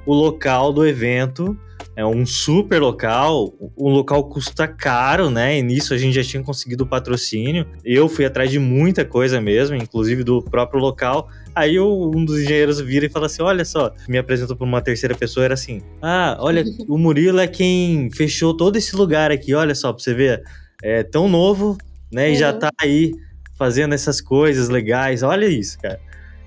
[0.06, 1.58] o local do evento
[1.98, 5.58] é um super local, o local custa caro, né?
[5.58, 7.66] E nisso a gente já tinha conseguido o patrocínio.
[7.84, 11.28] Eu fui atrás de muita coisa mesmo, inclusive do próprio local.
[11.56, 14.80] Aí eu, um dos engenheiros vira e fala assim: Olha só, me apresentou para uma
[14.80, 19.52] terceira pessoa, era assim: Ah, olha, o Murilo é quem fechou todo esse lugar aqui,
[19.52, 20.40] olha só, pra você ver.
[20.80, 21.76] É tão novo,
[22.12, 22.30] né?
[22.30, 22.60] E já uhum.
[22.60, 23.10] tá aí
[23.56, 25.24] fazendo essas coisas legais.
[25.24, 25.98] Olha isso, cara.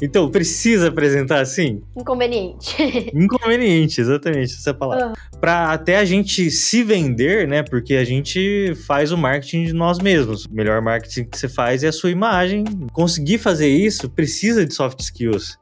[0.01, 1.81] Então, precisa apresentar assim?
[1.95, 2.75] Inconveniente.
[3.13, 5.07] Inconveniente, exatamente, essa é palavra.
[5.07, 5.13] Uhum.
[5.39, 7.61] Pra até a gente se vender, né?
[7.61, 10.45] Porque a gente faz o marketing de nós mesmos.
[10.45, 12.63] O melhor marketing que você faz é a sua imagem.
[12.91, 15.57] Conseguir fazer isso precisa de soft skills.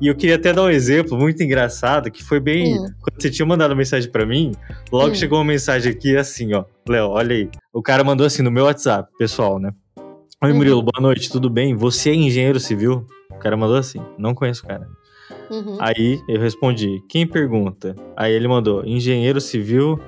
[0.00, 2.74] E eu queria até dar um exemplo muito engraçado, que foi bem.
[2.74, 2.86] Hum.
[3.00, 4.52] Quando você tinha mandado uma mensagem para mim,
[4.92, 5.14] logo hum.
[5.14, 6.64] chegou uma mensagem aqui assim, ó.
[6.86, 7.48] Léo, olha aí.
[7.72, 9.70] O cara mandou assim no meu WhatsApp, pessoal, né?
[10.42, 10.84] Oi, Murilo, uhum.
[10.84, 11.74] boa noite, tudo bem?
[11.74, 13.04] Você é engenheiro civil?
[13.38, 14.88] O cara mandou assim, não conheço o cara.
[15.50, 15.76] Uhum.
[15.78, 17.94] Aí eu respondi, quem pergunta?
[18.16, 19.98] Aí ele mandou, engenheiro civil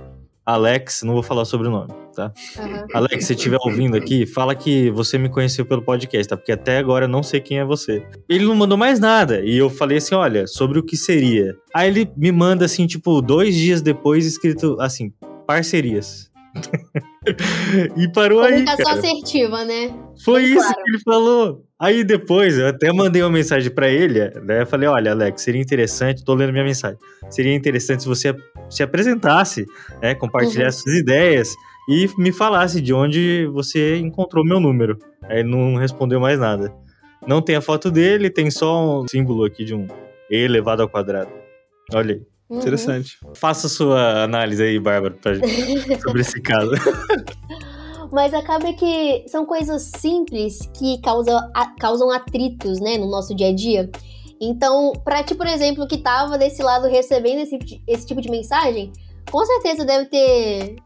[0.45, 2.33] Alex, não vou falar sobre o nome, tá?
[2.59, 2.87] Uhum.
[2.93, 6.37] Alex, se estiver ouvindo aqui, fala que você me conheceu pelo podcast, tá?
[6.37, 8.05] Porque até agora eu não sei quem é você.
[8.29, 9.41] Ele não mandou mais nada.
[9.45, 11.55] E eu falei assim: olha, sobre o que seria.
[11.73, 15.13] Aí ele me manda assim, tipo, dois dias depois, escrito assim,
[15.47, 16.31] parcerias.
[17.97, 18.65] e parou aí.
[18.65, 19.95] Comunicação assertiva, né?
[20.25, 20.75] Foi Bem isso claro.
[20.75, 21.65] que ele falou.
[21.79, 24.63] Aí depois eu até mandei uma mensagem para ele, né?
[24.63, 26.99] Eu falei: olha, Alex, seria interessante, tô lendo minha mensagem.
[27.29, 28.35] Seria interessante se você
[28.71, 29.67] se apresentasse,
[30.03, 30.15] né?
[30.15, 30.85] Compartilhasse uhum.
[30.85, 31.55] suas ideias
[31.89, 34.99] e me falasse de onde você encontrou meu número.
[35.25, 36.75] Aí não respondeu mais nada.
[37.27, 39.87] Não tem a foto dele, tem só um símbolo aqui de um
[40.31, 41.31] E elevado ao quadrado.
[41.93, 42.23] Olha aí.
[42.51, 42.59] Uhum.
[42.59, 43.17] Interessante.
[43.35, 45.33] Faça sua análise aí, Bárbara, pra,
[46.03, 46.73] sobre esse caso.
[48.13, 51.41] Mas acaba que são coisas simples que causam,
[51.79, 53.89] causam atritos, né, no nosso dia a dia.
[54.41, 58.91] Então, pra ti, por exemplo, que tava desse lado recebendo esse, esse tipo de mensagem,
[59.31, 60.77] com certeza deve ter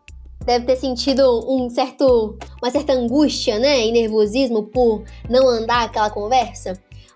[0.45, 6.11] deve ter sentido um certo, uma certa angústia, né, e nervosismo por não andar aquela
[6.11, 6.75] conversa.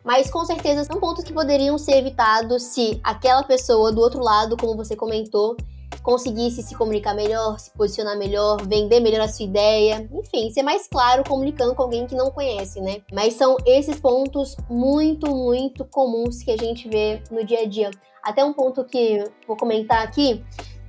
[0.08, 4.56] Mas com certeza são pontos que poderiam ser evitados se aquela pessoa do outro lado,
[4.56, 5.54] como você comentou,
[6.02, 10.88] conseguisse se comunicar melhor, se posicionar melhor, vender melhor a sua ideia, enfim, ser mais
[10.88, 13.02] claro comunicando com alguém que não conhece, né?
[13.12, 17.90] Mas são esses pontos muito, muito comuns que a gente vê no dia a dia.
[18.22, 20.42] Até um ponto que vou comentar aqui,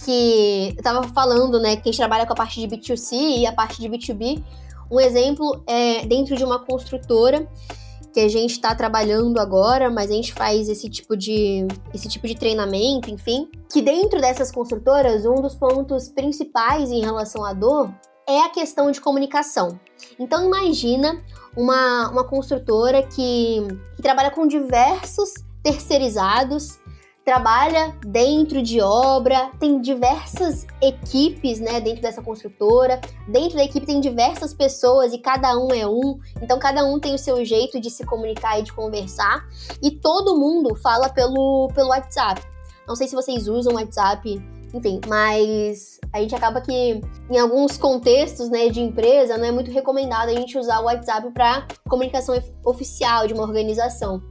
[0.05, 3.45] que eu tava falando, né, que a gente trabalha com a parte de B2C e
[3.45, 4.41] a parte de B2B.
[4.89, 7.45] Um exemplo é dentro de uma construtora
[8.13, 12.27] que a gente está trabalhando agora, mas a gente faz esse tipo de esse tipo
[12.27, 17.93] de treinamento, enfim, que dentro dessas construtoras um dos pontos principais em relação à dor
[18.27, 19.79] é a questão de comunicação.
[20.19, 21.21] Então imagina
[21.57, 23.59] uma, uma construtora que,
[23.95, 26.79] que trabalha com diversos terceirizados
[27.25, 32.99] trabalha dentro de obra, tem diversas equipes, né, dentro dessa construtora.
[33.27, 37.13] Dentro da equipe tem diversas pessoas e cada um é um, então cada um tem
[37.13, 39.47] o seu jeito de se comunicar e de conversar.
[39.81, 42.41] E todo mundo fala pelo, pelo WhatsApp.
[42.87, 44.41] Não sei se vocês usam WhatsApp,
[44.73, 49.69] enfim, mas a gente acaba que em alguns contextos, né, de empresa, não é muito
[49.69, 54.21] recomendado a gente usar o WhatsApp para comunicação oficial de uma organização.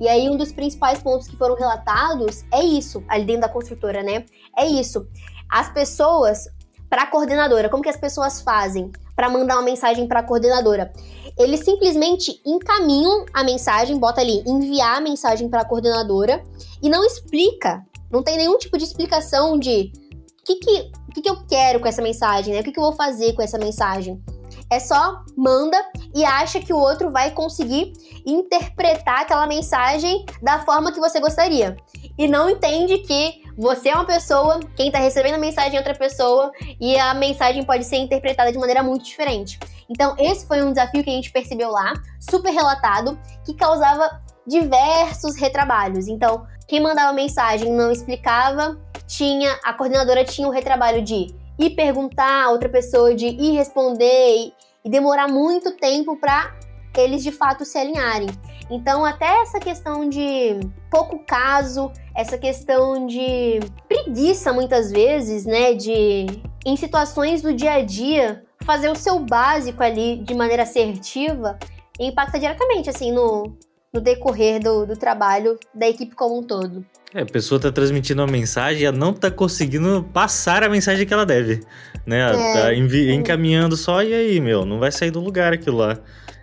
[0.00, 4.02] E aí, um dos principais pontos que foram relatados é isso, ali dentro da construtora,
[4.02, 4.24] né?
[4.56, 5.06] É isso.
[5.48, 6.48] As pessoas,
[6.88, 10.92] para a coordenadora, como que as pessoas fazem para mandar uma mensagem para a coordenadora?
[11.38, 16.42] Eles simplesmente encaminham a mensagem, bota ali, enviar a mensagem para a coordenadora
[16.82, 19.92] e não explica, não tem nenhum tipo de explicação de
[20.40, 22.60] o que, que, que, que eu quero com essa mensagem, né?
[22.60, 24.22] O que, que eu vou fazer com essa mensagem.
[24.70, 25.76] É só manda
[26.14, 27.92] e acha que o outro vai conseguir
[28.26, 31.76] interpretar aquela mensagem da forma que você gostaria.
[32.18, 35.94] E não entende que você é uma pessoa, quem está recebendo a mensagem é outra
[35.94, 36.50] pessoa,
[36.80, 39.58] e a mensagem pode ser interpretada de maneira muito diferente.
[39.88, 45.36] Então, esse foi um desafio que a gente percebeu lá, super relatado, que causava diversos
[45.36, 46.08] retrabalhos.
[46.08, 52.44] Então, quem mandava mensagem não explicava, tinha a coordenadora tinha o retrabalho de ir perguntar
[52.44, 54.52] a outra pessoa, de ir responder e,
[54.84, 56.54] e demorar muito tempo para
[56.96, 58.28] eles de fato se alinharem.
[58.70, 60.58] Então, até essa questão de
[60.90, 66.26] pouco caso, essa questão de preguiça muitas vezes, né, de
[66.64, 71.58] em situações do dia a dia fazer o seu básico ali de maneira assertiva
[72.00, 73.56] impacta diretamente assim no,
[73.94, 76.84] no decorrer do, do trabalho da equipe como um todo.
[77.14, 81.06] É, a pessoa tá transmitindo uma mensagem e ela não tá conseguindo passar a mensagem
[81.06, 81.60] que ela deve,
[82.04, 82.22] né?
[82.22, 85.96] Ela é, tá encaminhando só e aí, meu, não vai sair do lugar aquilo lá.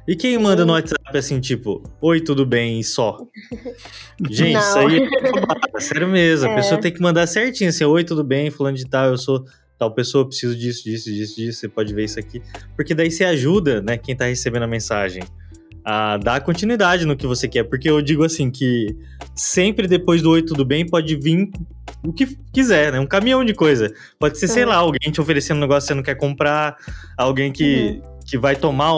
[0.08, 0.42] E quem sim.
[0.42, 3.18] manda no WhatsApp assim, tipo, oi, tudo bem, e só?
[4.30, 4.62] Gente, não.
[4.62, 5.10] isso aí
[5.76, 6.48] é sério mesmo.
[6.48, 6.54] É.
[6.54, 9.44] A pessoa tem que mandar certinho, assim, oi, tudo bem, fulano de tal, eu sou
[9.78, 12.42] tal pessoa, preciso disso, disso, disso, disso, você pode ver isso aqui.
[12.78, 15.22] Porque daí você ajuda, né, quem tá recebendo a mensagem
[15.84, 17.64] a dar continuidade no que você quer.
[17.64, 18.96] Porque eu digo assim que
[19.36, 21.50] sempre depois do Oi Tudo Bem pode vir
[22.04, 23.00] o que quiser, né?
[23.00, 23.94] Um caminhão de coisa.
[24.20, 24.50] Pode ser, é.
[24.50, 26.76] sei lá, alguém te oferecendo um negócio que você não quer comprar,
[27.18, 28.20] alguém que, uhum.
[28.26, 28.92] que vai tomar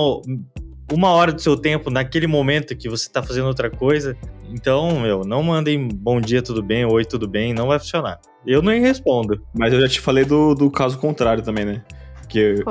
[0.91, 4.15] uma hora do seu tempo naquele momento que você tá fazendo outra coisa.
[4.49, 8.19] Então, meu, não mandem bom dia, tudo bem, oi, tudo bem, não vai funcionar.
[8.45, 9.41] Eu nem respondo.
[9.53, 11.83] Mas eu já te falei do, do caso contrário também, né?
[12.33, 12.63] Porque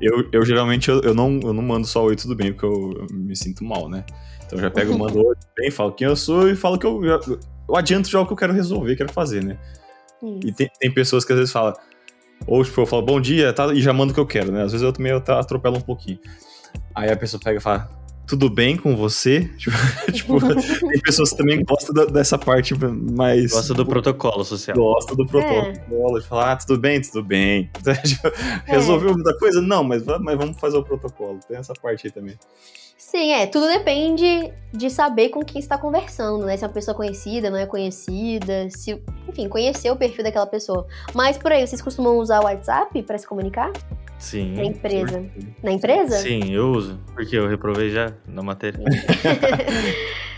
[0.00, 3.06] eu, eu geralmente eu, eu, não, eu não mando só oi, tudo bem, porque eu,
[3.10, 4.04] eu me sinto mal, né?
[4.46, 6.86] Então eu já pego, mando oi, tudo bem, falo quem eu sou e falo que
[6.86, 9.58] eu, eu, eu adianto já o que eu quero resolver, quero fazer, né?
[10.22, 10.46] Isso.
[10.46, 11.74] E tem, tem pessoas que às vezes falam,
[12.46, 14.62] ou tipo, eu falo bom dia, tá, e já mando o que eu quero, né?
[14.62, 16.20] Às vezes eu também eu atropelo um pouquinho.
[16.94, 17.90] Aí a pessoa pega e fala,
[18.28, 19.50] tudo bem com você?
[20.12, 23.50] tipo, tem pessoas que também gostam da, dessa parte mais.
[23.52, 24.76] Gosta do protocolo social.
[24.76, 26.16] Gosta do protocolo.
[26.16, 26.20] É.
[26.20, 27.70] De falar, ah, tudo bem, tudo bem.
[28.04, 28.30] Tipo,
[28.64, 29.12] resolveu é.
[29.14, 29.60] muita coisa?
[29.60, 31.40] Não, mas, mas vamos fazer o protocolo.
[31.48, 32.36] Tem essa parte aí também.
[32.96, 33.46] Sim, é.
[33.46, 36.56] Tudo depende de saber com quem está conversando, né?
[36.56, 40.86] Se é uma pessoa conhecida, não é conhecida, se, enfim, conhecer o perfil daquela pessoa.
[41.14, 43.72] Mas por aí, vocês costumam usar o WhatsApp para se comunicar?
[44.18, 44.54] Sim.
[44.54, 45.24] Na empresa.
[45.62, 46.16] Na empresa?
[46.16, 46.98] Sim, eu uso.
[47.14, 48.80] Porque eu reprovei já na matéria.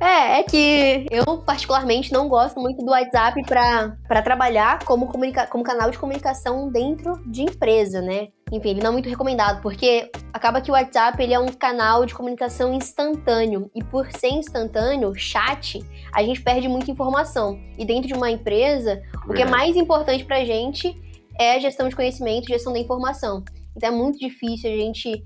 [0.00, 5.62] É, é que eu particularmente não gosto muito do WhatsApp para trabalhar como, comunica como
[5.62, 8.28] canal de comunicação dentro de empresa, né?
[8.52, 12.04] Enfim, ele não é muito recomendado, porque acaba que o WhatsApp ele é um canal
[12.04, 13.70] de comunicação instantâneo.
[13.74, 15.82] E por ser instantâneo, chat,
[16.12, 17.58] a gente perde muita informação.
[17.78, 21.00] E dentro de uma empresa, o que é mais importante pra gente
[21.38, 23.44] é gestão de conhecimento, gestão da informação.
[23.76, 25.24] Então é muito difícil a gente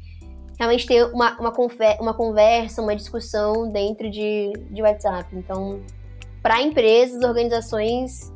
[0.58, 1.52] realmente ter uma, uma,
[2.00, 5.28] uma conversa, uma discussão dentro de, de WhatsApp.
[5.32, 5.80] Então,
[6.42, 8.32] para empresas, organizações,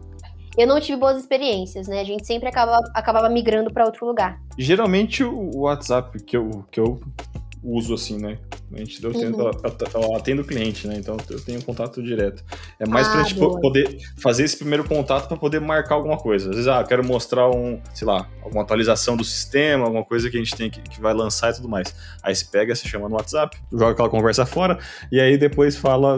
[0.56, 2.00] eu não tive boas experiências, né?
[2.00, 4.40] A gente sempre acaba, acabava migrando para outro lugar.
[4.56, 7.00] Geralmente o WhatsApp que eu, que eu
[7.62, 8.38] uso assim, né?
[8.72, 9.50] A gente eu, tenho, uhum.
[9.94, 10.96] eu, atendo o cliente, né?
[10.96, 12.42] Então eu tenho contato direto.
[12.80, 13.60] É mais ah, pra gente boa.
[13.60, 16.50] poder fazer esse primeiro contato para poder marcar alguma coisa.
[16.50, 20.36] Às vezes, ah, quero mostrar um, sei lá, alguma atualização do sistema, alguma coisa que
[20.36, 21.94] a gente tem que, que vai lançar e tudo mais.
[22.22, 24.78] Aí você pega, você chama no WhatsApp, joga aquela conversa fora
[25.10, 26.16] e aí depois fala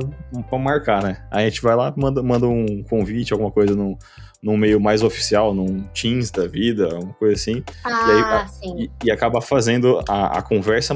[0.48, 1.26] para marcar, né?
[1.30, 3.98] Aí a gente vai lá, manda, manda um convite, alguma coisa no
[4.44, 7.64] num meio mais oficial, num Teams da vida, uma coisa assim.
[7.82, 8.76] Ah, e, aí, ah, sim.
[8.78, 10.94] E, e, acaba fazendo a, a, conversa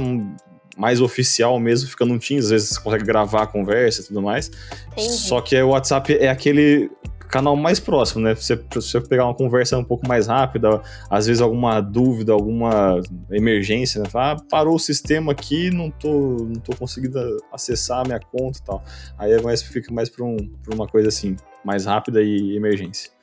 [0.76, 4.20] mais oficial mesmo, fica num Teams, às vezes você consegue gravar a conversa e tudo
[4.20, 4.50] mais.
[4.92, 5.14] Entendi.
[5.14, 6.90] Só que o WhatsApp é aquele
[7.30, 8.34] canal mais próximo, né?
[8.34, 14.02] Você, você pegar uma conversa um pouco mais rápida, às vezes alguma dúvida, alguma emergência,
[14.02, 14.08] né?
[14.14, 17.18] ah, parou o sistema aqui, não tô, não tô conseguindo
[17.50, 18.84] acessar a minha conta e tal.
[19.16, 20.36] Aí é mais, fica mais para um,
[20.74, 21.34] uma coisa assim,
[21.64, 23.17] mais rápida e emergência.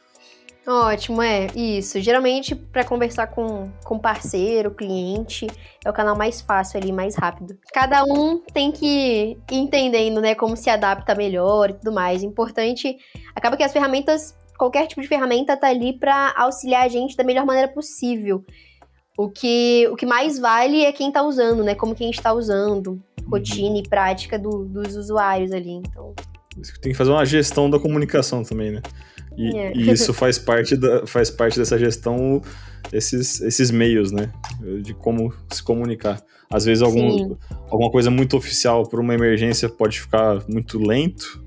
[0.68, 2.00] Ótimo, é isso.
[2.02, 5.46] Geralmente, para conversar com, com parceiro, cliente,
[5.84, 7.56] é o canal mais fácil ali, mais rápido.
[7.72, 12.24] Cada um tem que ir entendendo, né, como se adapta melhor e tudo mais.
[12.24, 12.98] Importante,
[13.36, 17.24] acaba que as ferramentas, qualquer tipo de ferramenta tá ali para auxiliar a gente da
[17.24, 18.44] melhor maneira possível.
[19.16, 21.76] O que, o que mais vale é quem tá usando, né?
[21.76, 25.74] Como quem está usando, rotina e prática do, dos usuários ali.
[25.74, 26.14] Então.
[26.82, 28.82] Tem que fazer uma gestão da comunicação também, né?
[29.38, 29.74] E, é.
[29.76, 32.42] e, isso faz parte, da, faz parte dessa gestão,
[32.92, 34.32] esses, esses meios, né?
[34.82, 36.22] De como se comunicar.
[36.50, 37.36] Às vezes algum,
[37.70, 41.44] alguma coisa muito oficial por uma emergência pode ficar muito lento.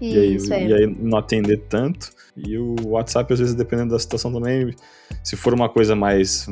[0.00, 0.68] Isso, e, aí, é.
[0.68, 2.10] e aí não atender tanto.
[2.36, 4.74] E o WhatsApp, às vezes, dependendo da situação também,
[5.24, 6.46] se for uma coisa mais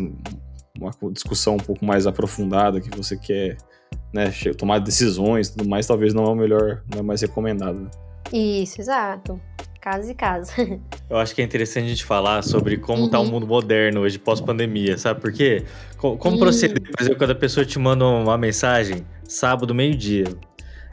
[0.79, 3.57] uma discussão um pouco mais aprofundada, que você quer
[4.13, 7.81] né, tomar decisões tudo mais, talvez não é o melhor, não é mais recomendado.
[7.81, 7.91] Né?
[8.33, 9.41] Isso, exato.
[9.87, 10.51] Caso e caso.
[11.09, 13.09] Eu acho que é interessante a gente falar sobre como uhum.
[13.09, 13.31] tá o uhum.
[13.31, 15.21] mundo moderno hoje, pós-pandemia, sabe?
[15.21, 15.63] Porque
[15.97, 16.39] como uhum.
[16.41, 20.25] proceder, por exemplo, quando a pessoa te manda uma mensagem sábado, meio-dia.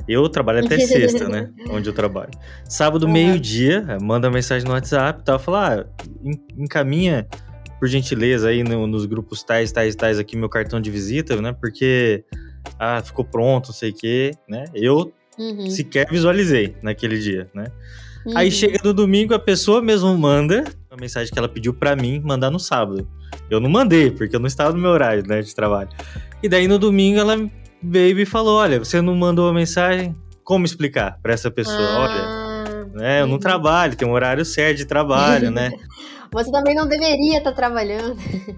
[0.08, 1.50] Eu trabalho até sexta, né?
[1.72, 2.30] Onde eu trabalho.
[2.70, 3.12] Sábado, uhum.
[3.12, 6.06] meio-dia, manda mensagem no WhatsApp e tal, fala, ah,
[6.56, 7.28] encaminha
[7.80, 11.52] por gentileza aí no, nos grupos tais, tais, tais aqui meu cartão de visita, né?
[11.52, 12.24] Porque
[12.78, 14.66] ah, ficou pronto, não sei o quê, né?
[14.72, 15.68] Eu uhum.
[15.68, 17.66] sequer visualizei naquele dia, né?
[18.26, 18.38] Uhum.
[18.38, 22.22] Aí chega no domingo, a pessoa mesmo manda a mensagem que ela pediu para mim
[22.24, 23.08] mandar no sábado.
[23.50, 25.90] Eu não mandei, porque eu não estava no meu horário né, de trabalho.
[26.42, 27.38] E daí no domingo ela
[27.82, 30.16] veio e falou: Olha, você não mandou a mensagem?
[30.44, 31.78] Como explicar para essa pessoa?
[31.78, 35.72] Ah, Olha, né, eu não trabalho, tem um horário certo de trabalho, né?
[36.34, 38.18] Você também não deveria estar tá trabalhando.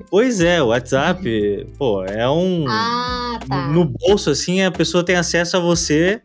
[0.10, 2.66] Pois é, o WhatsApp, pô, é um.
[2.70, 3.68] Ah, tá.
[3.68, 6.22] No bolso, assim, a pessoa tem acesso a você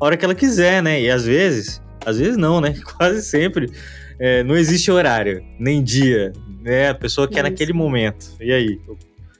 [0.00, 1.00] a hora que ela quiser, né?
[1.00, 2.74] E às vezes, às vezes não, né?
[2.96, 3.70] Quase sempre.
[4.18, 6.90] É, não existe horário, nem dia, né?
[6.90, 7.50] A pessoa quer Isso.
[7.50, 8.36] naquele momento.
[8.40, 8.80] E aí?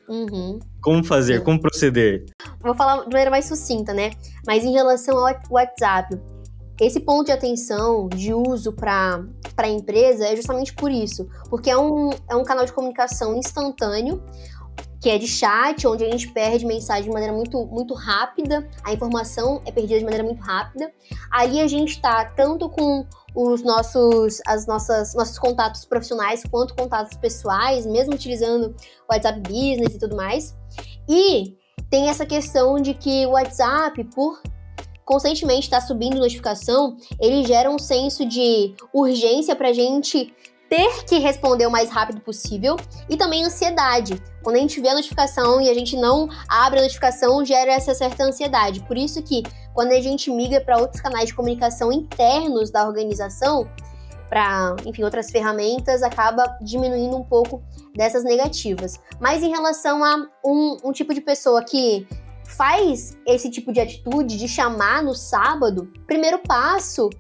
[0.09, 0.59] Uhum.
[0.81, 1.43] Como fazer?
[1.43, 2.25] Como proceder?
[2.61, 4.11] Vou falar de maneira mais sucinta, né?
[4.47, 6.19] Mas em relação ao WhatsApp,
[6.81, 9.25] esse ponto de atenção, de uso para
[9.57, 14.21] a empresa é justamente por isso, porque é um, é um canal de comunicação instantâneo,
[15.03, 18.93] que é de chat, onde a gente perde mensagem de maneira muito, muito rápida, a
[18.93, 20.93] informação é perdida de maneira muito rápida.
[21.29, 27.19] Ali a gente está tanto com os nossos, as nossas, nossos contatos profissionais quanto contatos
[27.19, 28.77] pessoais, mesmo utilizando
[29.09, 30.55] o WhatsApp Business e tudo mais.
[31.09, 31.57] E
[31.91, 34.41] tem essa questão de que o WhatsApp, por
[35.05, 40.33] constantemente está subindo notificação, ele gera um senso de urgência para a gente
[40.73, 44.15] ter que responder o mais rápido possível e também ansiedade.
[44.43, 47.93] Quando a gente vê a notificação e a gente não abre a notificação, gera essa
[47.93, 48.83] certa ansiedade.
[48.85, 49.43] Por isso que
[49.75, 53.69] quando a gente migra para outros canais de comunicação internos da organização,
[54.31, 57.63] para, enfim, outras ferramentas, acaba diminuindo um pouco
[57.95, 58.99] dessas negativas.
[59.21, 62.09] Mas em relação a um, um tipo de pessoa que
[62.47, 67.11] faz esse tipo de atitude de chamar no sábado, primeiro passo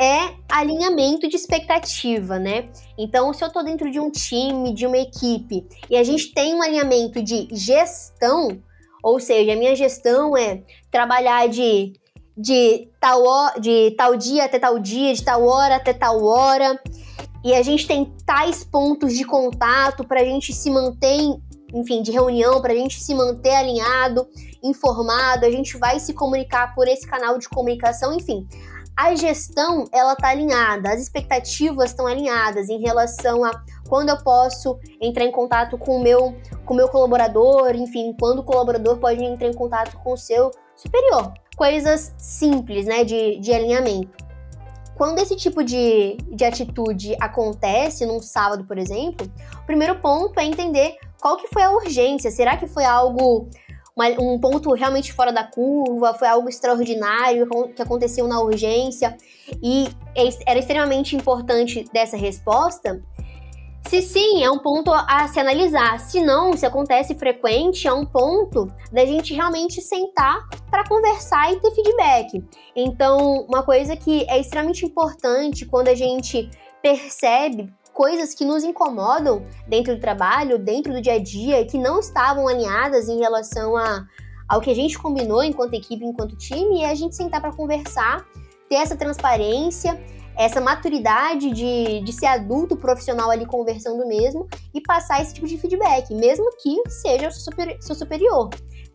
[0.00, 2.70] é alinhamento de expectativa, né?
[2.96, 6.54] Então, se eu tô dentro de um time, de uma equipe, e a gente tem
[6.54, 8.62] um alinhamento de gestão,
[9.02, 11.92] ou seja, a minha gestão é trabalhar de,
[12.34, 16.80] de, tal, de tal dia até tal dia, de tal hora até tal hora,
[17.44, 21.18] e a gente tem tais pontos de contato para a gente se manter,
[21.74, 24.26] enfim, de reunião, para a gente se manter alinhado
[24.62, 28.46] informado, a gente vai se comunicar por esse canal de comunicação, enfim.
[28.96, 33.50] A gestão, ela tá alinhada, as expectativas estão alinhadas em relação a
[33.88, 38.40] quando eu posso entrar em contato com o meu, com o meu colaborador, enfim, quando
[38.40, 41.32] o colaborador pode entrar em contato com o seu superior.
[41.56, 44.30] Coisas simples, né, de, de alinhamento.
[44.96, 49.26] Quando esse tipo de, de atitude acontece num sábado, por exemplo,
[49.62, 52.30] o primeiro ponto é entender qual que foi a urgência.
[52.30, 53.48] Será que foi algo
[54.18, 59.16] um ponto realmente fora da curva, foi algo extraordinário que aconteceu na urgência
[59.62, 63.02] e é era extremamente importante dessa resposta?
[63.86, 65.98] Se sim, é um ponto a se analisar.
[65.98, 71.60] Se não, se acontece frequente, é um ponto da gente realmente sentar para conversar e
[71.60, 72.44] ter feedback.
[72.76, 76.48] Então, uma coisa que é extremamente importante quando a gente
[76.82, 82.00] percebe coisas que nos incomodam dentro do trabalho, dentro do dia a dia, que não
[82.00, 84.06] estavam alinhadas em relação a,
[84.48, 88.26] ao que a gente combinou enquanto equipe, enquanto time, e a gente sentar para conversar,
[88.70, 90.02] ter essa transparência,
[90.34, 95.58] essa maturidade de, de ser adulto profissional ali conversando mesmo e passar esse tipo de
[95.58, 98.48] feedback, mesmo que seja o seu, seu superior.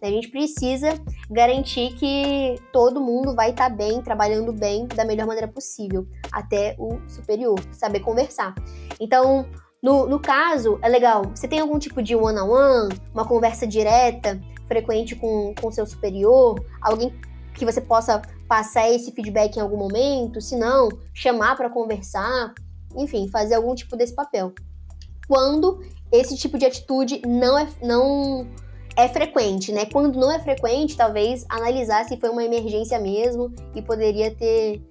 [0.08, 0.90] A gente precisa
[1.30, 6.76] garantir que todo mundo vai estar tá bem, trabalhando bem, da melhor maneira possível, até
[6.78, 8.54] o superior, saber conversar.
[9.00, 9.46] Então,
[9.82, 13.68] no, no caso, é legal, você tem algum tipo de one-on-one, -on -one, uma conversa
[13.68, 17.14] direta, frequente com o seu superior, alguém
[17.56, 22.54] que você possa passar esse feedback em algum momento, se não, chamar para conversar,
[22.96, 24.54] enfim, fazer algum tipo desse papel.
[25.28, 25.82] Quando
[26.12, 28.48] esse tipo de atitude não é, não
[28.98, 29.86] é frequente, né?
[29.86, 34.82] Quando não é frequente, talvez analisar se foi uma emergência mesmo e poderia ter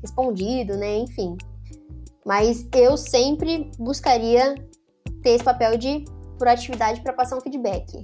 [0.00, 0.98] respondido, né?
[0.98, 1.36] Enfim.
[2.24, 4.54] Mas eu sempre buscaria
[5.22, 6.04] ter esse papel de
[6.38, 8.02] proatividade para passar um feedback.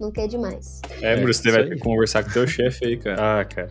[0.00, 0.80] Nunca é demais.
[1.02, 3.40] É, Bruce, você vai ter que conversar com o teu chefe aí, cara.
[3.40, 3.70] Ah, cara.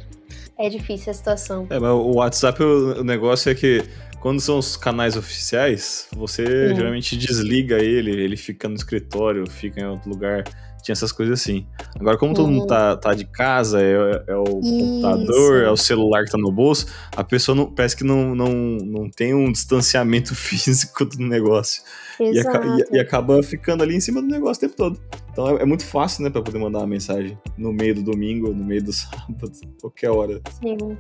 [0.60, 1.68] É difícil a situação.
[1.70, 3.84] É, mas o WhatsApp, o negócio é que
[4.20, 6.76] quando são os canais oficiais, você hum.
[6.76, 10.44] geralmente desliga ele, ele fica no escritório, fica em outro lugar
[10.82, 11.66] tinha essas coisas assim.
[12.00, 12.36] Agora, como uhum.
[12.36, 12.68] todo mundo uhum.
[12.68, 14.78] tá, tá de casa, é, é o Isso.
[14.80, 18.52] computador, é o celular que tá no bolso, a pessoa não, parece que não, não,
[18.52, 21.82] não tem um distanciamento físico do negócio.
[22.20, 25.00] E, e, e, acaba ficando ali em cima do negócio o tempo todo.
[25.32, 28.54] Então é, é, muito fácil, né, pra poder mandar uma mensagem no meio do domingo,
[28.54, 30.42] no meio do sábado, qualquer hora.
[30.62, 30.98] Sim.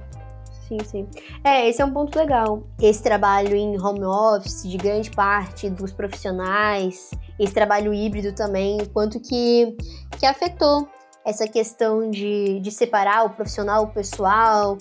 [0.68, 1.08] Sim, sim.
[1.44, 2.64] É, esse é um ponto legal.
[2.82, 8.90] Esse trabalho em home office de grande parte dos profissionais, esse trabalho híbrido também, o
[8.90, 9.78] quanto que,
[10.20, 10.88] que afetou
[11.26, 14.78] essa questão de, de separar o profissional o pessoal,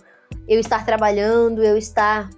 [0.48, 2.28] eu estar trabalhando, eu estar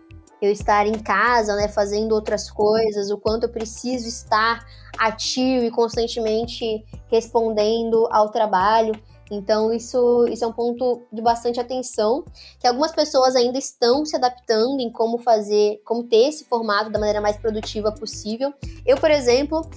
[0.41, 4.65] eu estar em casa, né, fazendo outras coisas, o quanto eu preciso estar
[4.97, 8.93] ativo e constantemente respondendo ao trabalho.
[9.31, 12.24] Então, isso, isso é um ponto de bastante atenção,
[12.59, 16.99] que algumas pessoas ainda estão se adaptando em como fazer, como ter esse formato da
[16.99, 18.53] maneira mais produtiva possível.
[18.87, 19.68] Eu, por exemplo,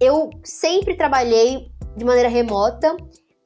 [0.00, 2.96] eu sempre trabalhei de maneira remota.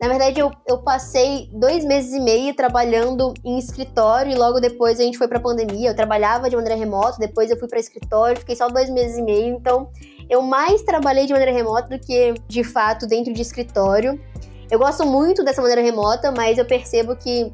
[0.01, 5.01] Na verdade, eu, eu passei dois meses e meio trabalhando em escritório e logo depois
[5.01, 5.91] a gente foi para a pandemia.
[5.91, 9.23] Eu trabalhava de maneira remota, depois eu fui para escritório, fiquei só dois meses e
[9.23, 9.57] meio.
[9.57, 9.91] Então,
[10.29, 14.21] eu mais trabalhei de maneira remota do que de fato dentro de escritório.
[14.71, 17.53] Eu gosto muito dessa maneira remota, mas eu percebo que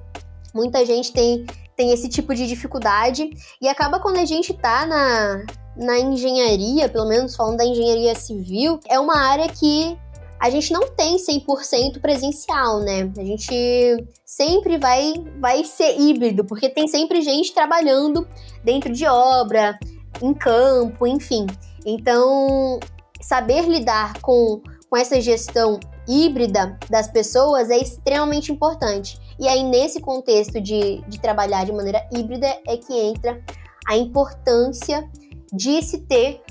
[0.55, 1.45] muita gente tem,
[1.77, 3.31] tem esse tipo de dificuldade
[3.61, 5.45] e acaba quando a gente tá na,
[5.77, 9.99] na engenharia, pelo menos falando da engenharia civil, é uma área que
[10.41, 13.13] a gente não tem 100% presencial, né?
[13.19, 18.27] A gente sempre vai, vai ser híbrido, porque tem sempre gente trabalhando
[18.65, 19.79] dentro de obra,
[20.23, 21.47] em campo, enfim.
[21.85, 22.81] Então,
[23.21, 25.79] saber lidar com, com essa gestão
[26.09, 29.19] híbrida das pessoas é extremamente importante.
[29.39, 33.41] E aí, nesse contexto de, de trabalhar de maneira híbrida, é que entra
[33.87, 35.09] a importância
[35.53, 36.43] de se ter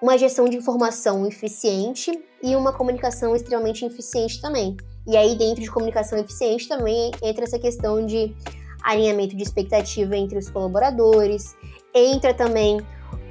[0.00, 2.12] uma gestão de informação eficiente
[2.42, 4.76] e uma comunicação extremamente eficiente também.
[5.06, 8.36] E aí, dentro de comunicação eficiente, também entra essa questão de
[8.84, 11.56] alinhamento de expectativa entre os colaboradores,
[11.94, 12.78] entra também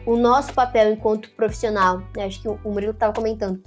[0.06, 2.26] o nosso papel enquanto profissional, né?
[2.26, 3.62] acho que o Murilo estava comentando,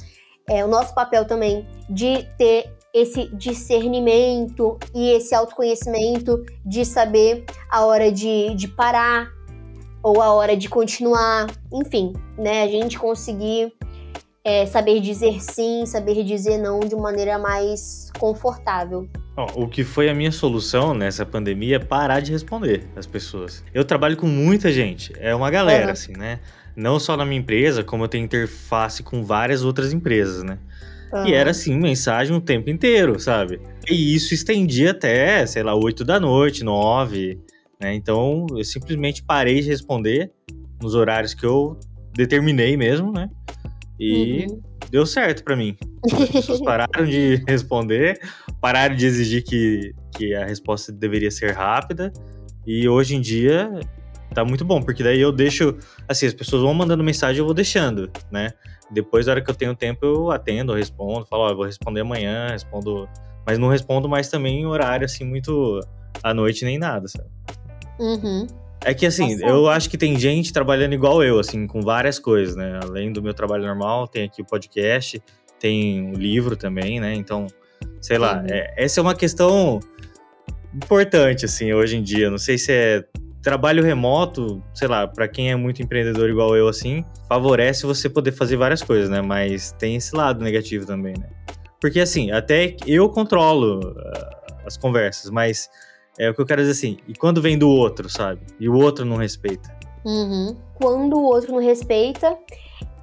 [0.51, 7.87] é, o nosso papel também de ter esse discernimento e esse autoconhecimento de saber a
[7.87, 9.29] hora de, de parar
[10.03, 12.65] ou a hora de continuar, enfim, né?
[12.65, 13.73] A gente conseguir
[14.43, 19.09] é, saber dizer sim, saber dizer não de maneira mais confortável.
[19.55, 23.65] O que foi a minha solução nessa pandemia é parar de responder as pessoas.
[23.73, 25.93] Eu trabalho com muita gente, é uma galera, uhum.
[25.93, 26.41] assim, né?
[26.77, 30.59] Não só na minha empresa, como eu tenho interface com várias outras empresas, né?
[31.13, 31.27] Uhum.
[31.27, 33.61] E era assim, mensagem o tempo inteiro, sabe?
[33.89, 37.39] E isso estendia até, sei lá, 8 da noite, 9,
[37.81, 37.95] né?
[37.95, 40.31] Então eu simplesmente parei de responder
[40.81, 41.79] nos horários que eu
[42.15, 43.29] determinei mesmo, né?
[44.01, 44.61] E uhum.
[44.91, 45.77] deu certo para mim.
[46.11, 48.19] As pessoas pararam de responder,
[48.61, 52.11] pararam de exigir que, que a resposta deveria ser rápida.
[52.67, 53.71] E hoje em dia
[54.35, 55.77] tá muito bom, porque daí eu deixo,
[56.09, 58.51] assim, as pessoas vão mandando mensagem eu vou deixando, né?
[58.91, 61.65] Depois, na hora que eu tenho tempo, eu atendo, eu respondo, falo, ó, eu vou
[61.65, 63.09] responder amanhã, respondo,
[63.47, 65.81] mas não respondo mais também em horário, assim, muito
[66.23, 67.29] à noite nem nada, sabe?
[67.99, 68.47] Uhum.
[68.85, 72.19] É que assim, tá eu acho que tem gente trabalhando igual eu, assim, com várias
[72.19, 72.81] coisas, né?
[72.83, 75.23] Além do meu trabalho normal, tem aqui o podcast,
[75.59, 77.15] tem o livro também, né?
[77.15, 77.47] Então,
[78.01, 79.81] sei lá, é, essa é uma questão
[80.75, 82.31] importante, assim, hoje em dia.
[82.31, 83.05] Não sei se é
[83.43, 88.33] trabalho remoto, sei lá, para quem é muito empreendedor igual eu assim, favorece você poder
[88.33, 89.21] fazer várias coisas, né?
[89.21, 91.29] Mas tem esse lado negativo também, né?
[91.81, 95.71] Porque assim, até eu controlo uh, as conversas, mas
[96.21, 98.43] é o que eu quero dizer assim, e quando vem do outro, sabe?
[98.61, 99.75] E o outro não respeita.
[100.05, 100.55] Uhum.
[100.75, 102.37] Quando o outro não respeita,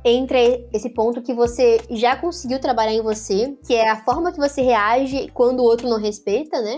[0.05, 0.37] entra
[0.71, 4.61] esse ponto que você já conseguiu trabalhar em você, que é a forma que você
[4.61, 6.77] reage quando o outro não respeita, né?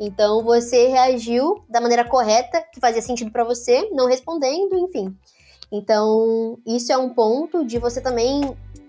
[0.00, 5.16] Então você reagiu da maneira correta, que fazia sentido para você, não respondendo, enfim.
[5.70, 8.40] Então, isso é um ponto de você também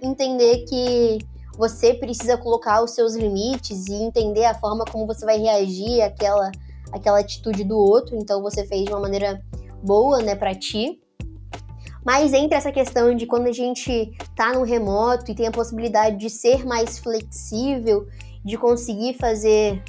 [0.01, 1.19] entender que
[1.57, 6.51] você precisa colocar os seus limites e entender a forma como você vai reagir àquela,
[6.91, 8.15] àquela atitude do outro.
[8.15, 9.41] Então, você fez de uma maneira
[9.83, 10.99] boa, né, para ti.
[12.05, 16.17] Mas entre essa questão de quando a gente tá no remoto e tem a possibilidade
[16.17, 18.07] de ser mais flexível,
[18.43, 19.83] de conseguir fazer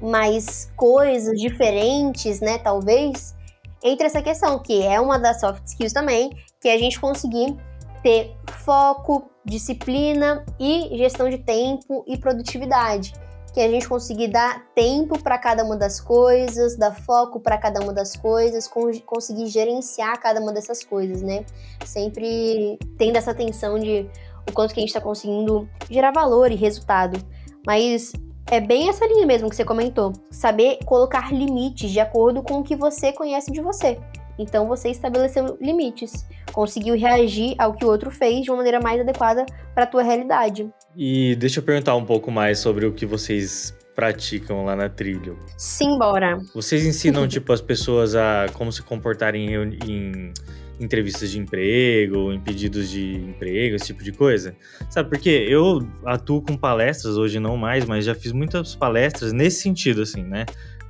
[0.00, 2.58] mais coisas diferentes, né?
[2.58, 3.36] Talvez,
[3.84, 6.30] entre essa questão, que é uma das soft skills também,
[6.60, 7.56] que é a gente conseguir
[8.02, 8.34] ter
[8.64, 13.12] foco, disciplina e gestão de tempo e produtividade.
[13.52, 17.80] Que a gente conseguir dar tempo para cada uma das coisas, dar foco para cada
[17.80, 18.68] uma das coisas,
[19.04, 21.44] conseguir gerenciar cada uma dessas coisas, né?
[21.84, 24.08] Sempre tendo essa atenção de
[24.48, 27.18] o quanto que a gente está conseguindo gerar valor e resultado.
[27.66, 28.12] Mas
[28.50, 30.12] é bem essa linha mesmo que você comentou.
[30.30, 33.98] Saber colocar limites de acordo com o que você conhece de você.
[34.40, 38.98] Então você estabeleceu limites, conseguiu reagir ao que o outro fez de uma maneira mais
[38.98, 40.66] adequada para a tua realidade.
[40.96, 45.34] E deixa eu perguntar um pouco mais sobre o que vocês praticam lá na trilha.
[45.58, 46.38] Simbora.
[46.54, 50.32] Vocês ensinam tipo as pessoas a como se comportarem em, em
[50.80, 54.56] entrevistas de emprego, em pedidos de emprego, esse tipo de coisa.
[54.88, 59.60] Sabe, porque eu atuo com palestras, hoje não mais, mas já fiz muitas palestras nesse
[59.60, 60.46] sentido, assim, né?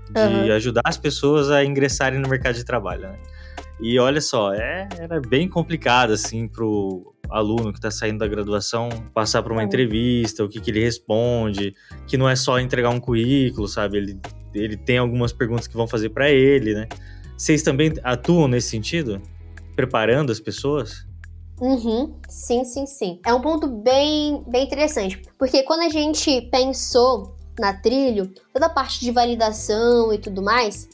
[0.08, 0.52] De uhum.
[0.52, 3.18] ajudar as pessoas a ingressarem no mercado de trabalho, né?
[3.82, 8.88] E olha só, é, era bem complicado, assim, pro aluno que está saindo da graduação
[9.14, 9.64] passar por uma é.
[9.64, 11.74] entrevista, o que, que ele responde,
[12.06, 13.98] que não é só entregar um currículo, sabe?
[13.98, 14.20] Ele,
[14.52, 16.88] ele tem algumas perguntas que vão fazer para ele, né?
[17.36, 19.22] Vocês também atuam nesse sentido?
[19.74, 21.06] Preparando as pessoas?
[21.58, 23.20] Uhum, sim, sim, sim.
[23.24, 28.70] É um ponto bem, bem interessante, porque quando a gente pensou na trilho, toda a
[28.70, 30.88] parte de validação e tudo mais,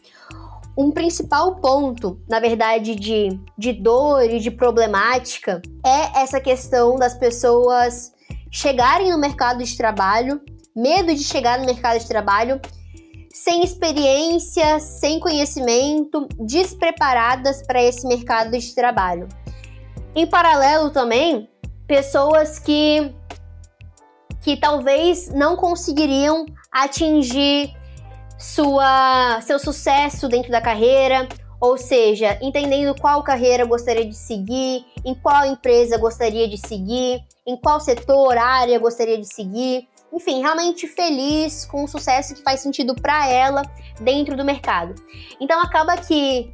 [0.77, 7.15] um principal ponto, na verdade, de, de dor e de problemática é essa questão das
[7.15, 8.13] pessoas
[8.51, 10.41] chegarem no mercado de trabalho,
[10.75, 12.61] medo de chegar no mercado de trabalho
[13.33, 19.29] sem experiência, sem conhecimento, despreparadas para esse mercado de trabalho.
[20.15, 21.49] Em paralelo também,
[21.87, 23.15] pessoas que
[24.43, 27.76] que talvez não conseguiriam atingir
[28.39, 31.29] sua, seu sucesso dentro da carreira,
[31.61, 37.57] ou seja, entendendo qual carreira gostaria de seguir, em qual empresa gostaria de seguir, em
[37.57, 39.89] qual setor, área gostaria de seguir.
[40.13, 43.63] Enfim, realmente feliz com o sucesso que faz sentido para ela
[44.01, 44.95] dentro do mercado.
[45.41, 46.53] Então acaba que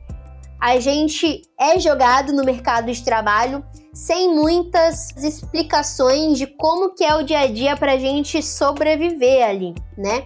[0.60, 7.14] a gente é jogado no mercado de trabalho sem muitas explicações de como que é
[7.16, 10.24] o dia a dia para a gente sobreviver ali, né?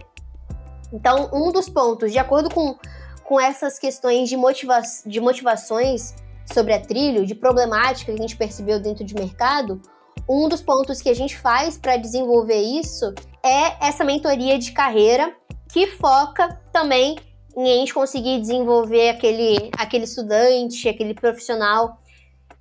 [0.92, 2.76] Então, um dos pontos, de acordo com,
[3.24, 6.14] com essas questões de, motiva de motivações
[6.52, 9.80] sobre a trilho, de problemática que a gente percebeu dentro de mercado,
[10.28, 13.14] um dos pontos que a gente faz para desenvolver isso
[13.44, 15.34] é essa mentoria de carreira
[15.72, 17.16] que foca também
[17.56, 21.98] em a gente conseguir desenvolver aquele, aquele estudante, aquele profissional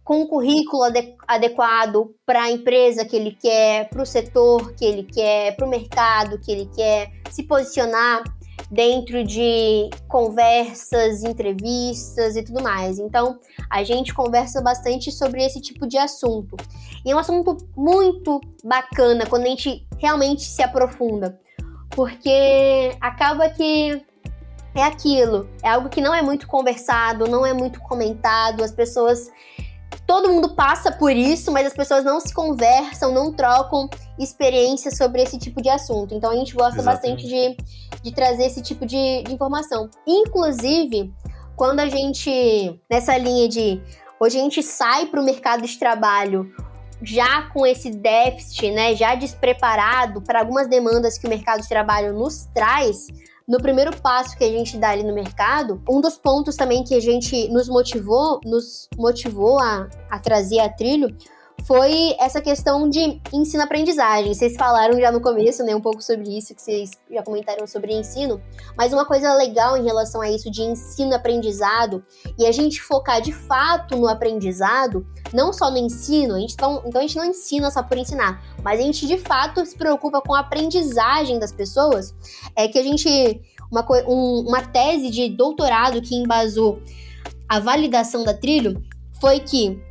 [0.05, 0.83] com um currículo
[1.27, 5.69] adequado para a empresa que ele quer, para o setor que ele quer, para o
[5.69, 8.23] mercado que ele quer, se posicionar
[8.69, 12.99] dentro de conversas, entrevistas e tudo mais.
[12.99, 16.55] Então, a gente conversa bastante sobre esse tipo de assunto.
[17.03, 21.39] E é um assunto muito bacana quando a gente realmente se aprofunda,
[21.89, 24.05] porque acaba que
[24.75, 29.31] é aquilo, é algo que não é muito conversado, não é muito comentado, as pessoas
[30.05, 33.89] todo mundo passa por isso, mas as pessoas não se conversam, não trocam
[34.19, 36.13] experiências sobre esse tipo de assunto.
[36.13, 37.23] Então a gente gosta Exatamente.
[37.23, 39.89] bastante de, de trazer esse tipo de, de informação.
[40.05, 41.11] Inclusive,
[41.55, 43.81] quando a gente, nessa linha de
[44.19, 46.51] hoje a gente sai para o mercado de trabalho
[47.01, 52.13] já com esse déficit, né, já despreparado para algumas demandas que o mercado de trabalho
[52.13, 53.07] nos traz,
[53.47, 56.95] no primeiro passo que a gente dá ali no mercado, um dos pontos também que
[56.95, 61.15] a gente nos motivou, nos motivou a, a trazer a trilho
[61.63, 64.33] foi essa questão de ensino-aprendizagem.
[64.33, 67.93] Vocês falaram já no começo, né, um pouco sobre isso, que vocês já comentaram sobre
[67.93, 68.39] ensino,
[68.77, 72.03] mas uma coisa legal em relação a isso de ensino-aprendizado
[72.37, 76.83] e a gente focar de fato no aprendizado, não só no ensino, a gente então,
[76.85, 80.21] então a gente não ensina só por ensinar, mas a gente de fato se preocupa
[80.21, 82.13] com a aprendizagem das pessoas,
[82.55, 83.41] é que a gente
[83.71, 86.81] uma, um, uma tese de doutorado que embasou
[87.49, 88.81] a validação da trilho
[89.19, 89.81] foi que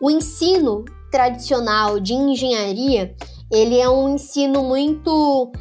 [0.00, 3.14] o ensino tradicional de engenharia,
[3.50, 5.52] ele é um ensino muito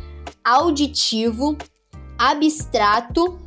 [0.44, 1.56] auditivo,
[2.18, 3.40] abstrato,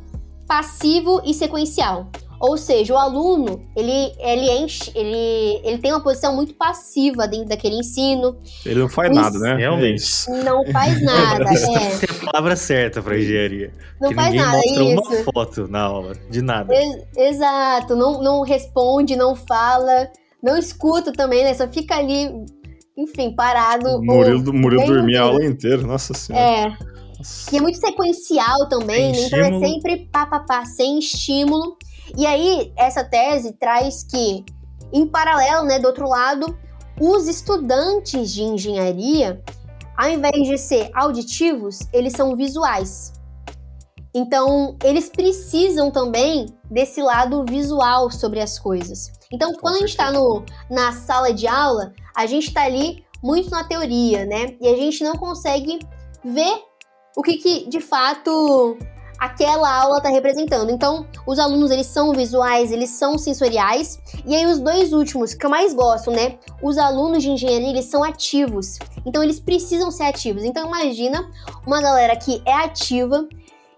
[0.47, 2.09] passivo e sequencial.
[2.39, 7.49] Ou seja, o aluno, ele, ele, enche, ele, ele tem uma posição muito passiva dentro
[7.49, 8.37] daquele ensino.
[8.63, 9.55] Ele não faz nada, né?
[9.55, 10.29] Realmente.
[10.45, 12.05] Não faz nada, é.
[12.05, 13.73] é a palavra certa para engenharia.
[13.99, 15.23] Não que faz ninguém nada, mostra isso.
[15.23, 16.73] uma foto na aula, de nada.
[16.75, 20.07] Ex exato, não, não responde, não fala
[20.41, 21.53] não escuta também, né?
[21.53, 22.29] Só fica ali,
[22.95, 24.01] enfim, parado.
[24.01, 26.45] Murilo, Murilo dormia a aula inteira, nossa senhora.
[26.45, 26.77] É.
[27.17, 27.55] Nossa.
[27.55, 29.19] E é muito sequencial também, né?
[29.25, 31.77] Então é sempre pá, pá, pá, sem estímulo.
[32.15, 34.45] E aí, essa tese traz que,
[34.93, 36.57] em paralelo, né, do outro lado,
[36.99, 39.41] os estudantes de engenharia,
[39.97, 43.13] ao invés de ser auditivos, eles são visuais.
[44.17, 49.11] Então, eles precisam também desse lado visual sobre as coisas.
[49.31, 50.11] Então, quando a gente está
[50.71, 54.55] na sala de aula, a gente está ali muito na teoria, né?
[54.59, 55.77] E a gente não consegue
[56.25, 56.63] ver
[57.15, 58.75] o que, que de fato
[59.19, 60.71] aquela aula está representando.
[60.71, 63.99] Então, os alunos eles são visuais, eles são sensoriais.
[64.25, 66.39] E aí os dois últimos que eu mais gosto, né?
[66.61, 68.79] Os alunos de engenharia eles são ativos.
[69.05, 70.43] Então eles precisam ser ativos.
[70.43, 71.31] Então imagina
[71.67, 73.27] uma galera que é ativa,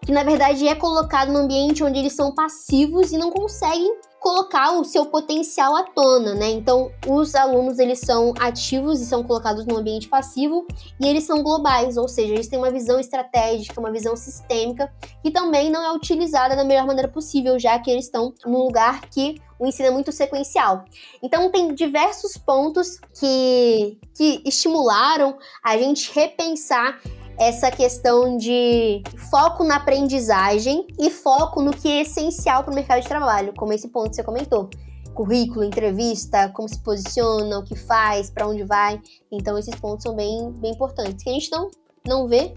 [0.10, 4.72] que na verdade é colocado num ambiente onde eles são passivos e não conseguem colocar
[4.72, 6.50] o seu potencial à tona, né?
[6.50, 10.66] Então, os alunos eles são ativos e são colocados no ambiente passivo
[11.00, 14.92] e eles são globais, ou seja, eles têm uma visão estratégica, uma visão sistêmica
[15.22, 19.02] que também não é utilizada da melhor maneira possível, já que eles estão num lugar
[19.12, 20.86] que o ensino é muito sequencial.
[21.22, 27.00] Então, tem diversos pontos que, que estimularam a gente repensar
[27.40, 33.02] essa questão de foco na aprendizagem e foco no que é essencial para o mercado
[33.02, 34.70] de trabalho, como esse ponto que você comentou.
[35.14, 39.02] Currículo, entrevista, como se posiciona, o que faz, para onde vai.
[39.32, 41.72] Então, esses pontos são bem, bem importantes, que a gente não,
[42.06, 42.54] não vê,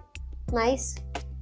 [0.53, 0.95] mas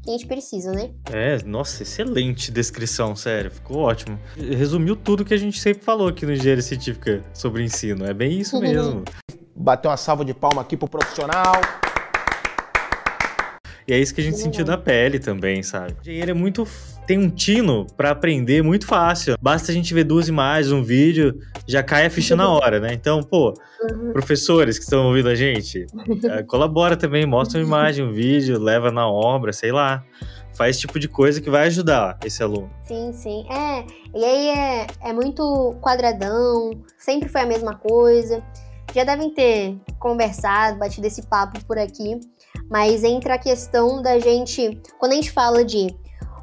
[0.03, 0.91] que a gente precisa, né?
[1.11, 4.19] É, nossa, excelente descrição, sério, ficou ótimo.
[4.37, 8.39] Resumiu tudo que a gente sempre falou aqui no Engenharia Científica sobre ensino, é bem
[8.39, 9.03] isso mesmo.
[9.55, 11.53] Bater uma salva de palma aqui pro profissional.
[13.91, 15.97] E é isso que a gente sentiu na pele também, sabe?
[15.99, 16.65] O engenheiro é muito.
[17.09, 19.37] tem um tino para aprender muito fácil.
[19.41, 21.37] Basta a gente ver duas imagens, um vídeo,
[21.67, 22.93] já cai a ficha na hora, né?
[22.93, 24.13] Então, pô, uhum.
[24.13, 25.87] professores que estão ouvindo a gente,
[26.31, 30.05] é, colabora também, mostra uma imagem, um vídeo, leva na obra, sei lá
[30.53, 32.69] faz esse tipo de coisa que vai ajudar esse aluno.
[32.85, 33.47] Sim, sim.
[33.51, 33.85] É,
[34.15, 38.43] e aí é, é muito quadradão, sempre foi a mesma coisa.
[38.95, 42.21] Já devem ter conversado, batido esse papo por aqui
[42.71, 45.89] mas entra a questão da gente, quando a gente fala de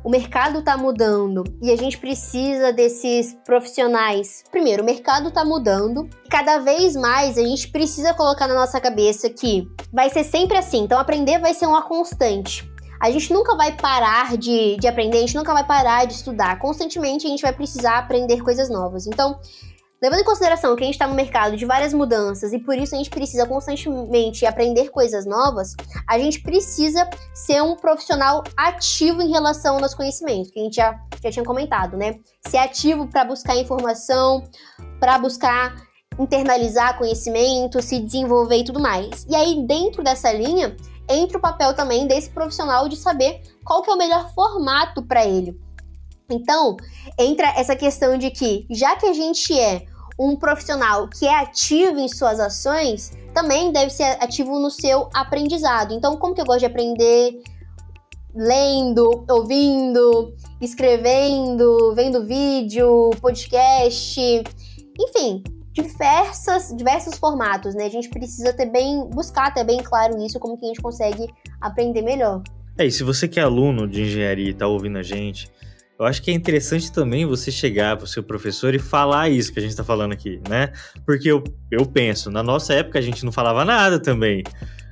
[0.04, 4.44] o mercado está mudando e a gente precisa desses profissionais.
[4.50, 6.08] Primeiro, o mercado está mudando.
[6.30, 10.84] Cada vez mais a gente precisa colocar na nossa cabeça que vai ser sempre assim.
[10.84, 12.70] Então, aprender vai ser uma constante.
[13.02, 16.58] A gente nunca vai parar de, de aprender, a gente nunca vai parar de estudar.
[16.58, 19.08] Constantemente a gente vai precisar aprender coisas novas.
[19.08, 19.40] Então,
[20.00, 22.94] Levando em consideração que a gente está no mercado de várias mudanças e por isso
[22.94, 25.76] a gente precisa constantemente aprender coisas novas,
[26.08, 31.00] a gente precisa ser um profissional ativo em relação aos conhecimentos, que a gente já,
[31.24, 32.20] já tinha comentado, né?
[32.48, 34.44] Ser ativo para buscar informação,
[35.00, 35.76] para buscar
[36.20, 39.26] internalizar conhecimento, se desenvolver e tudo mais.
[39.28, 40.78] E aí, dentro dessa linha,
[41.10, 45.26] entra o papel também desse profissional de saber qual que é o melhor formato para
[45.26, 45.60] ele.
[46.30, 46.76] Então,
[47.18, 49.86] entra essa questão de que, já que a gente é
[50.20, 55.94] um profissional que é ativo em suas ações, também deve ser ativo no seu aprendizado.
[55.94, 57.40] Então, como que eu gosto de aprender?
[58.36, 64.44] Lendo, ouvindo, escrevendo, vendo vídeo, podcast,
[65.00, 67.86] enfim, diversas, diversos formatos, né?
[67.86, 71.28] A gente precisa ter bem, buscar ter bem claro isso, como que a gente consegue
[71.62, 72.44] aprender melhor.
[72.78, 75.50] É, e se você que é aluno de engenharia e tá ouvindo a gente,
[76.00, 79.52] eu acho que é interessante também você chegar para o seu professor e falar isso
[79.52, 80.72] que a gente está falando aqui, né?
[81.06, 84.44] Porque eu, eu penso, na nossa época a gente não falava nada também.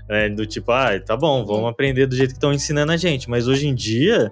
[0.09, 0.29] Né?
[0.29, 3.29] Do tipo, ah, tá bom, vamos aprender do jeito que estão ensinando a gente.
[3.29, 4.31] Mas hoje em dia,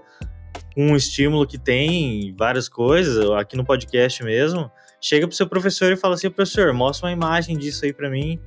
[0.74, 5.92] com um estímulo que tem várias coisas, aqui no podcast mesmo, chega pro seu professor
[5.92, 8.40] e fala assim, professor, mostra uma imagem disso aí para mim.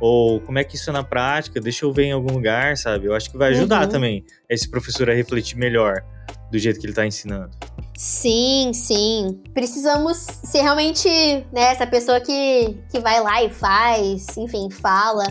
[0.00, 3.06] Ou como é que isso é na prática, deixa eu ver em algum lugar, sabe?
[3.06, 3.88] Eu acho que vai ajudar uhum.
[3.88, 6.02] também esse professor a refletir melhor
[6.50, 7.50] do jeito que ele está ensinando.
[7.96, 9.40] Sim, sim.
[9.52, 11.08] Precisamos ser realmente
[11.52, 15.24] né, essa pessoa que, que vai lá e faz, enfim, fala.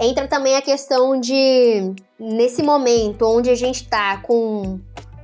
[0.00, 4.80] Entra também a questão de, nesse momento onde a gente está com,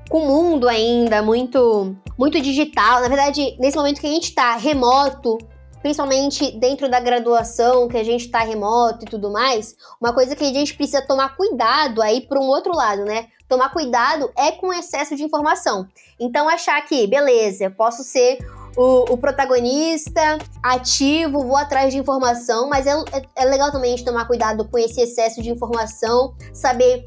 [0.09, 4.57] com o mundo ainda muito, muito digital, na verdade, nesse momento que a gente está
[4.57, 5.37] remoto,
[5.83, 10.45] principalmente dentro da graduação, que a gente está remoto e tudo mais, uma coisa que
[10.45, 13.27] a gente precisa tomar cuidado aí para um outro lado, né?
[13.49, 15.89] Tomar cuidado é com excesso de informação.
[16.21, 18.39] Então, achar que, beleza, posso ser
[18.77, 23.97] o, o, protagonista ativo, vou atrás de informação, mas é, é, é legal também a
[23.97, 27.03] gente tomar cuidado com esse excesso de informação, saber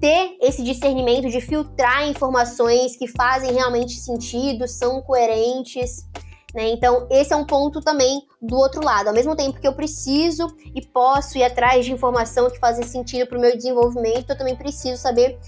[0.00, 6.06] ter esse discernimento de filtrar informações que fazem realmente sentido, são coerentes.
[6.54, 6.70] Né?
[6.70, 9.08] Então, esse é um ponto também do outro lado.
[9.08, 13.26] Ao mesmo tempo que eu preciso e posso ir atrás de informação que fazem sentido
[13.26, 15.38] para o meu desenvolvimento, eu também preciso saber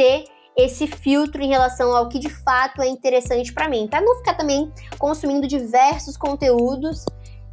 [0.00, 0.24] ter
[0.56, 4.32] esse filtro em relação ao que de fato é interessante para mim, para não ficar
[4.34, 7.04] também consumindo diversos conteúdos,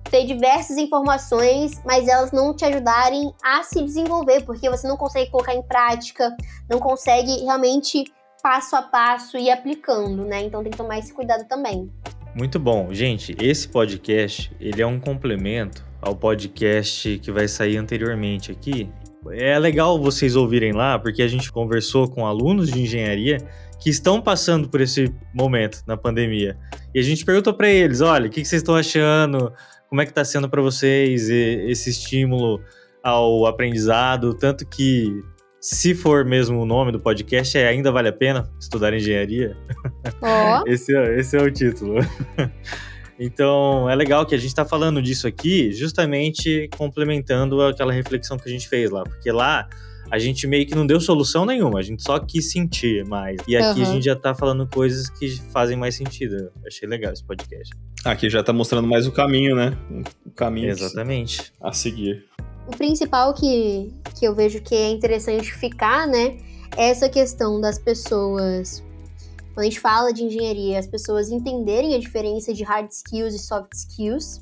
[0.10, 5.30] ter diversas informações, mas elas não te ajudarem a se desenvolver, porque você não consegue
[5.30, 6.34] colocar em prática,
[6.70, 8.06] não consegue realmente
[8.42, 10.44] passo a passo ir aplicando, né?
[10.44, 11.92] Então tem que tomar esse cuidado também.
[12.34, 12.94] Muito bom.
[12.94, 18.90] Gente, esse podcast, ele é um complemento ao podcast que vai sair anteriormente aqui.
[19.32, 23.38] É legal vocês ouvirem lá, porque a gente conversou com alunos de engenharia
[23.80, 26.58] que estão passando por esse momento na pandemia.
[26.94, 29.52] E a gente perguntou para eles, olha, o que, vocês estão achando?
[29.90, 32.60] Como é que está sendo para vocês esse estímulo
[33.04, 34.34] ao aprendizado?
[34.34, 35.24] Tanto que
[35.62, 39.56] se for mesmo o nome do podcast, é Ainda Vale a Pena Estudar Engenharia.
[40.22, 40.64] Oh.
[40.70, 41.96] esse, é, esse é o título.
[43.20, 48.48] Então, é legal que a gente está falando disso aqui, justamente complementando aquela reflexão que
[48.48, 49.68] a gente fez lá, porque lá
[50.10, 53.38] a gente meio que não deu solução nenhuma, a gente só quis sentir mais.
[53.48, 53.90] E aqui uhum.
[53.90, 56.36] a gente já está falando coisas que fazem mais sentido.
[56.36, 57.74] Eu achei legal esse podcast.
[58.06, 59.78] Aqui já está mostrando mais o caminho, né?
[60.26, 61.52] O caminho Exatamente.
[61.60, 62.26] a seguir.
[62.68, 66.38] O principal que, que eu vejo que é interessante ficar, né,
[66.76, 68.84] é essa questão das pessoas.
[69.58, 73.40] Quando a gente fala de engenharia, as pessoas entenderem a diferença de hard skills e
[73.40, 74.40] soft skills,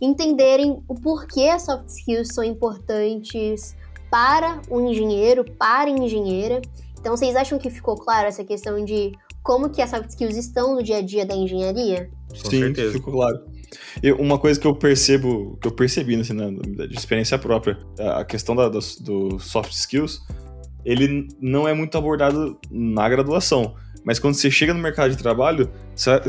[0.00, 3.76] entenderem o porquê as soft skills são importantes
[4.10, 6.62] para o engenheiro, para a engenheira.
[6.98, 10.76] Então, vocês acham que ficou claro essa questão de como que as soft skills estão
[10.76, 12.08] no dia a dia da engenharia?
[12.30, 12.92] Com Sim, certeza.
[12.92, 13.44] ficou claro.
[14.02, 16.48] E uma coisa que eu percebo, que eu percebi assim, na,
[16.86, 20.22] de experiência própria, a questão da, dos, do soft skills,
[20.86, 23.76] ele não é muito abordado na graduação.
[24.08, 25.70] Mas quando você chega no mercado de trabalho,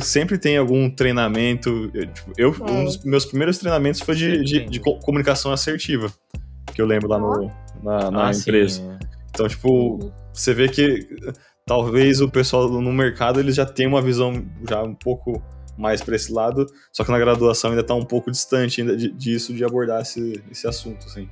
[0.02, 1.90] sempre tem algum treinamento.
[2.14, 2.72] Tipo, eu, é.
[2.72, 6.12] um dos meus primeiros treinamentos foi de, de, de, comunicação assertiva,
[6.74, 7.50] que eu lembro lá no,
[7.82, 8.82] na, na ah, empresa.
[8.82, 9.08] Sim.
[9.30, 10.12] Então, tipo, uhum.
[10.34, 11.08] você vê que
[11.66, 15.42] talvez o pessoal no mercado ele já tem uma visão já um pouco
[15.78, 19.54] mais para esse lado, só que na graduação ainda está um pouco distante ainda disso,
[19.54, 21.30] de abordar esse, esse assunto, assim.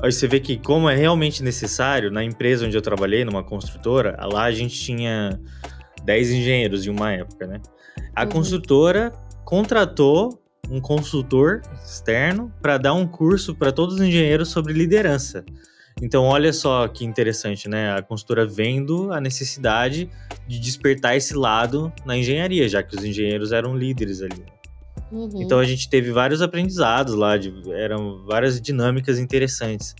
[0.00, 4.16] Aí você vê que como é realmente necessário, na empresa onde eu trabalhei, numa construtora,
[4.32, 5.38] lá a gente tinha
[6.04, 7.60] 10 engenheiros em uma época, né?
[8.14, 8.28] A uhum.
[8.30, 9.12] construtora
[9.44, 10.40] contratou
[10.70, 15.44] um consultor externo para dar um curso para todos os engenheiros sobre liderança.
[16.00, 17.92] Então, olha só que interessante, né?
[17.92, 20.08] A consultora vendo a necessidade
[20.48, 24.44] de despertar esse lado na engenharia, já que os engenheiros eram líderes ali.
[25.12, 25.42] Uhum.
[25.42, 29.94] Então, a gente teve vários aprendizados lá, de, eram várias dinâmicas interessantes.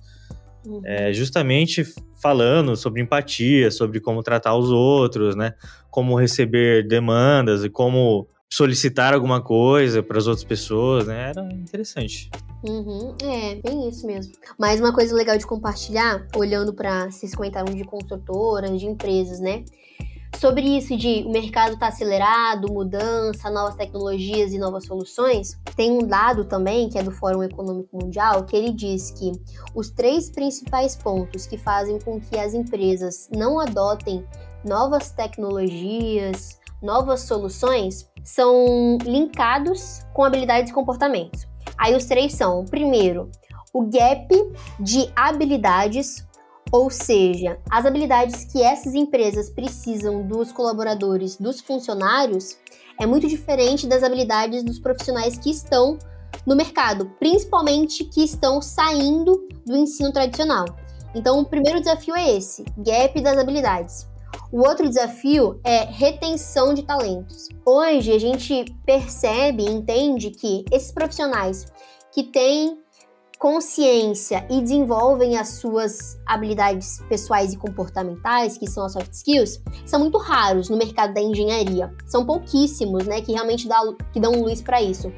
[0.64, 0.80] Uhum.
[0.84, 1.84] É, justamente
[2.22, 5.54] falando sobre empatia, sobre como tratar os outros, né?
[5.90, 11.30] Como receber demandas e como solicitar alguma coisa para as outras pessoas, né?
[11.30, 12.30] Era interessante.
[12.62, 14.32] Uhum, é, bem isso mesmo.
[14.58, 19.64] Mas uma coisa legal de compartilhar, olhando para esses comentários de construtoras, de empresas, né?
[20.38, 26.06] Sobre isso de o mercado está acelerado, mudança, novas tecnologias e novas soluções, tem um
[26.06, 29.30] dado também, que é do Fórum Econômico Mundial, que ele diz que
[29.74, 34.26] os três principais pontos que fazem com que as empresas não adotem
[34.64, 41.46] novas tecnologias, novas soluções, são linkados com habilidades e comportamentos.
[41.78, 43.30] Aí os três são: primeiro,
[43.72, 44.28] o gap
[44.78, 46.26] de habilidades,
[46.72, 52.56] ou seja, as habilidades que essas empresas precisam dos colaboradores, dos funcionários,
[52.98, 55.98] é muito diferente das habilidades dos profissionais que estão
[56.46, 60.64] no mercado, principalmente que estão saindo do ensino tradicional.
[61.14, 64.10] Então, o primeiro desafio é esse: gap das habilidades.
[64.50, 67.48] O outro desafio é retenção de talentos.
[67.66, 71.66] Hoje a gente percebe e entende que esses profissionais
[72.12, 72.81] que têm
[73.42, 79.98] consciência e desenvolvem as suas habilidades pessoais e comportamentais, que são as soft skills, são
[79.98, 81.92] muito raros no mercado da engenharia.
[82.06, 83.80] São pouquíssimos, né, que realmente dá,
[84.12, 85.12] que dão luz para isso.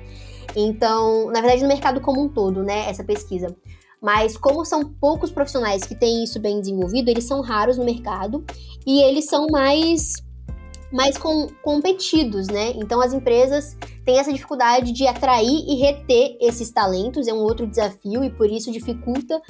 [0.56, 3.54] Então, na verdade, no mercado como um todo, né, essa pesquisa.
[4.00, 8.42] Mas como são poucos profissionais que têm isso bem desenvolvido, eles são raros no mercado
[8.86, 10.14] e eles são mais
[10.92, 12.70] mais com, competidos, né?
[12.76, 17.66] Então as empresas têm essa dificuldade de atrair e reter esses talentos, é um outro
[17.66, 19.40] desafio e por isso dificulta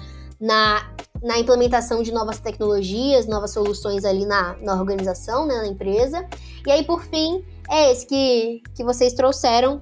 [0.41, 0.91] na,
[1.22, 6.26] na implementação de novas tecnologias, novas soluções ali na, na organização, né, na empresa.
[6.66, 9.80] E aí, por fim, é esse que, que vocês trouxeram,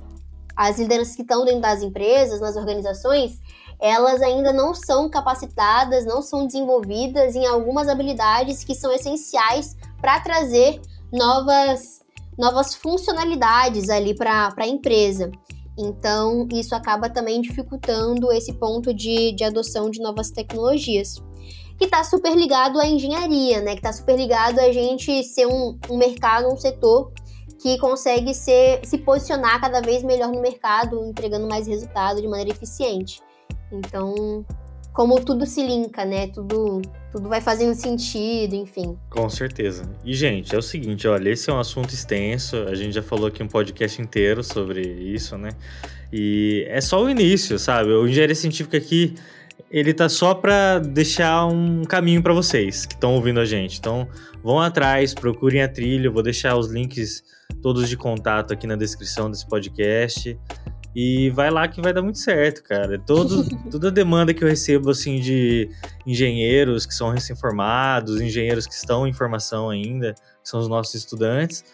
[0.57, 3.41] as lideranças que estão dentro das empresas, nas organizações,
[3.81, 10.21] elas ainda não são capacitadas, não são desenvolvidas em algumas habilidades que são essenciais para
[10.21, 10.81] trazer
[11.13, 12.01] novas,
[12.39, 15.31] novas funcionalidades ali para a empresa.
[15.79, 21.17] Então, isso acaba também dificultando esse ponto de, de adoção de novas tecnologias.
[21.79, 23.73] Que está super ligado à engenharia, né?
[23.73, 27.11] Que está super ligado a gente ser um, um mercado, um setor
[27.61, 32.51] que consegue ser, se posicionar cada vez melhor no mercado, entregando mais resultado de maneira
[32.51, 33.23] eficiente.
[33.71, 34.45] Então,
[34.93, 36.29] como tudo se linka, né?
[36.29, 38.97] Tudo, tudo vai fazendo sentido, enfim.
[39.09, 39.85] Com certeza.
[40.05, 43.27] E, gente, é o seguinte, olha, esse é um assunto extenso, a gente já falou
[43.27, 45.51] aqui um podcast inteiro sobre isso, né?
[46.13, 47.91] E é só o início, sabe?
[47.91, 49.15] O engenharia científica aqui,
[49.71, 53.79] ele tá só para deixar um caminho para vocês que estão ouvindo a gente.
[53.79, 54.07] Então,
[54.43, 57.23] vão atrás, procurem a trilha, eu vou deixar os links
[57.63, 60.39] todos de contato aqui na descrição desse podcast.
[60.95, 62.99] E vai lá que vai dar muito certo, cara.
[62.99, 65.71] Todo, toda a demanda que eu recebo, assim, de
[66.07, 71.65] engenheiros que são recém-formados, engenheiros que estão em formação ainda, que são os nossos estudantes,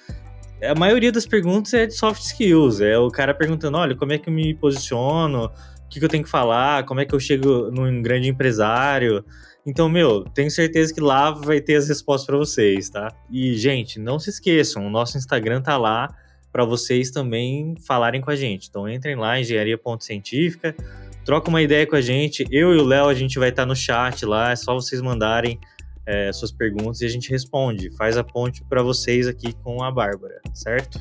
[0.63, 2.81] a maioria das perguntas é de soft skills.
[2.81, 5.47] É o cara perguntando: olha, como é que eu me posiciono?
[5.47, 6.85] O que, que eu tenho que falar?
[6.85, 9.25] Como é que eu chego num grande empresário?
[9.65, 13.13] Então, meu, tenho certeza que lá vai ter as respostas para vocês, tá?
[13.31, 16.09] E, gente, não se esqueçam, o nosso Instagram tá lá
[16.53, 18.69] para vocês também falarem com a gente.
[18.69, 20.75] Então entrem lá, engenharia.científica,
[21.25, 22.47] troca uma ideia com a gente.
[22.51, 25.59] Eu e o Léo, a gente vai estar no chat lá, é só vocês mandarem
[26.07, 27.91] é, suas perguntas e a gente responde.
[27.97, 30.99] Faz a ponte para vocês aqui com a Bárbara, certo?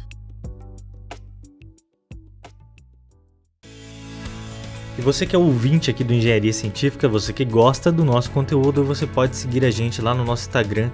[4.98, 8.84] E você que é ouvinte aqui do Engenharia Científica, você que gosta do nosso conteúdo,
[8.84, 10.90] você pode seguir a gente lá no nosso Instagram,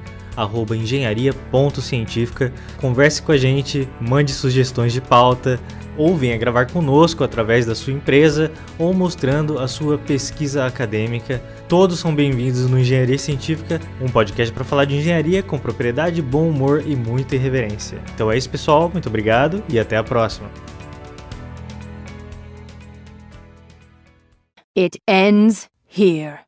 [0.71, 2.53] engenharia.científica.
[2.79, 5.59] Converse com a gente, mande sugestões de pauta,
[5.97, 11.41] ou venha gravar conosco através da sua empresa ou mostrando a sua pesquisa acadêmica.
[11.67, 16.49] Todos são bem-vindos no Engenharia Científica, um podcast para falar de engenharia com propriedade, bom
[16.49, 17.99] humor e muita irreverência.
[18.13, 18.89] Então é isso, pessoal.
[18.91, 20.49] Muito obrigado e até a próxima.
[24.75, 26.39] It ends here.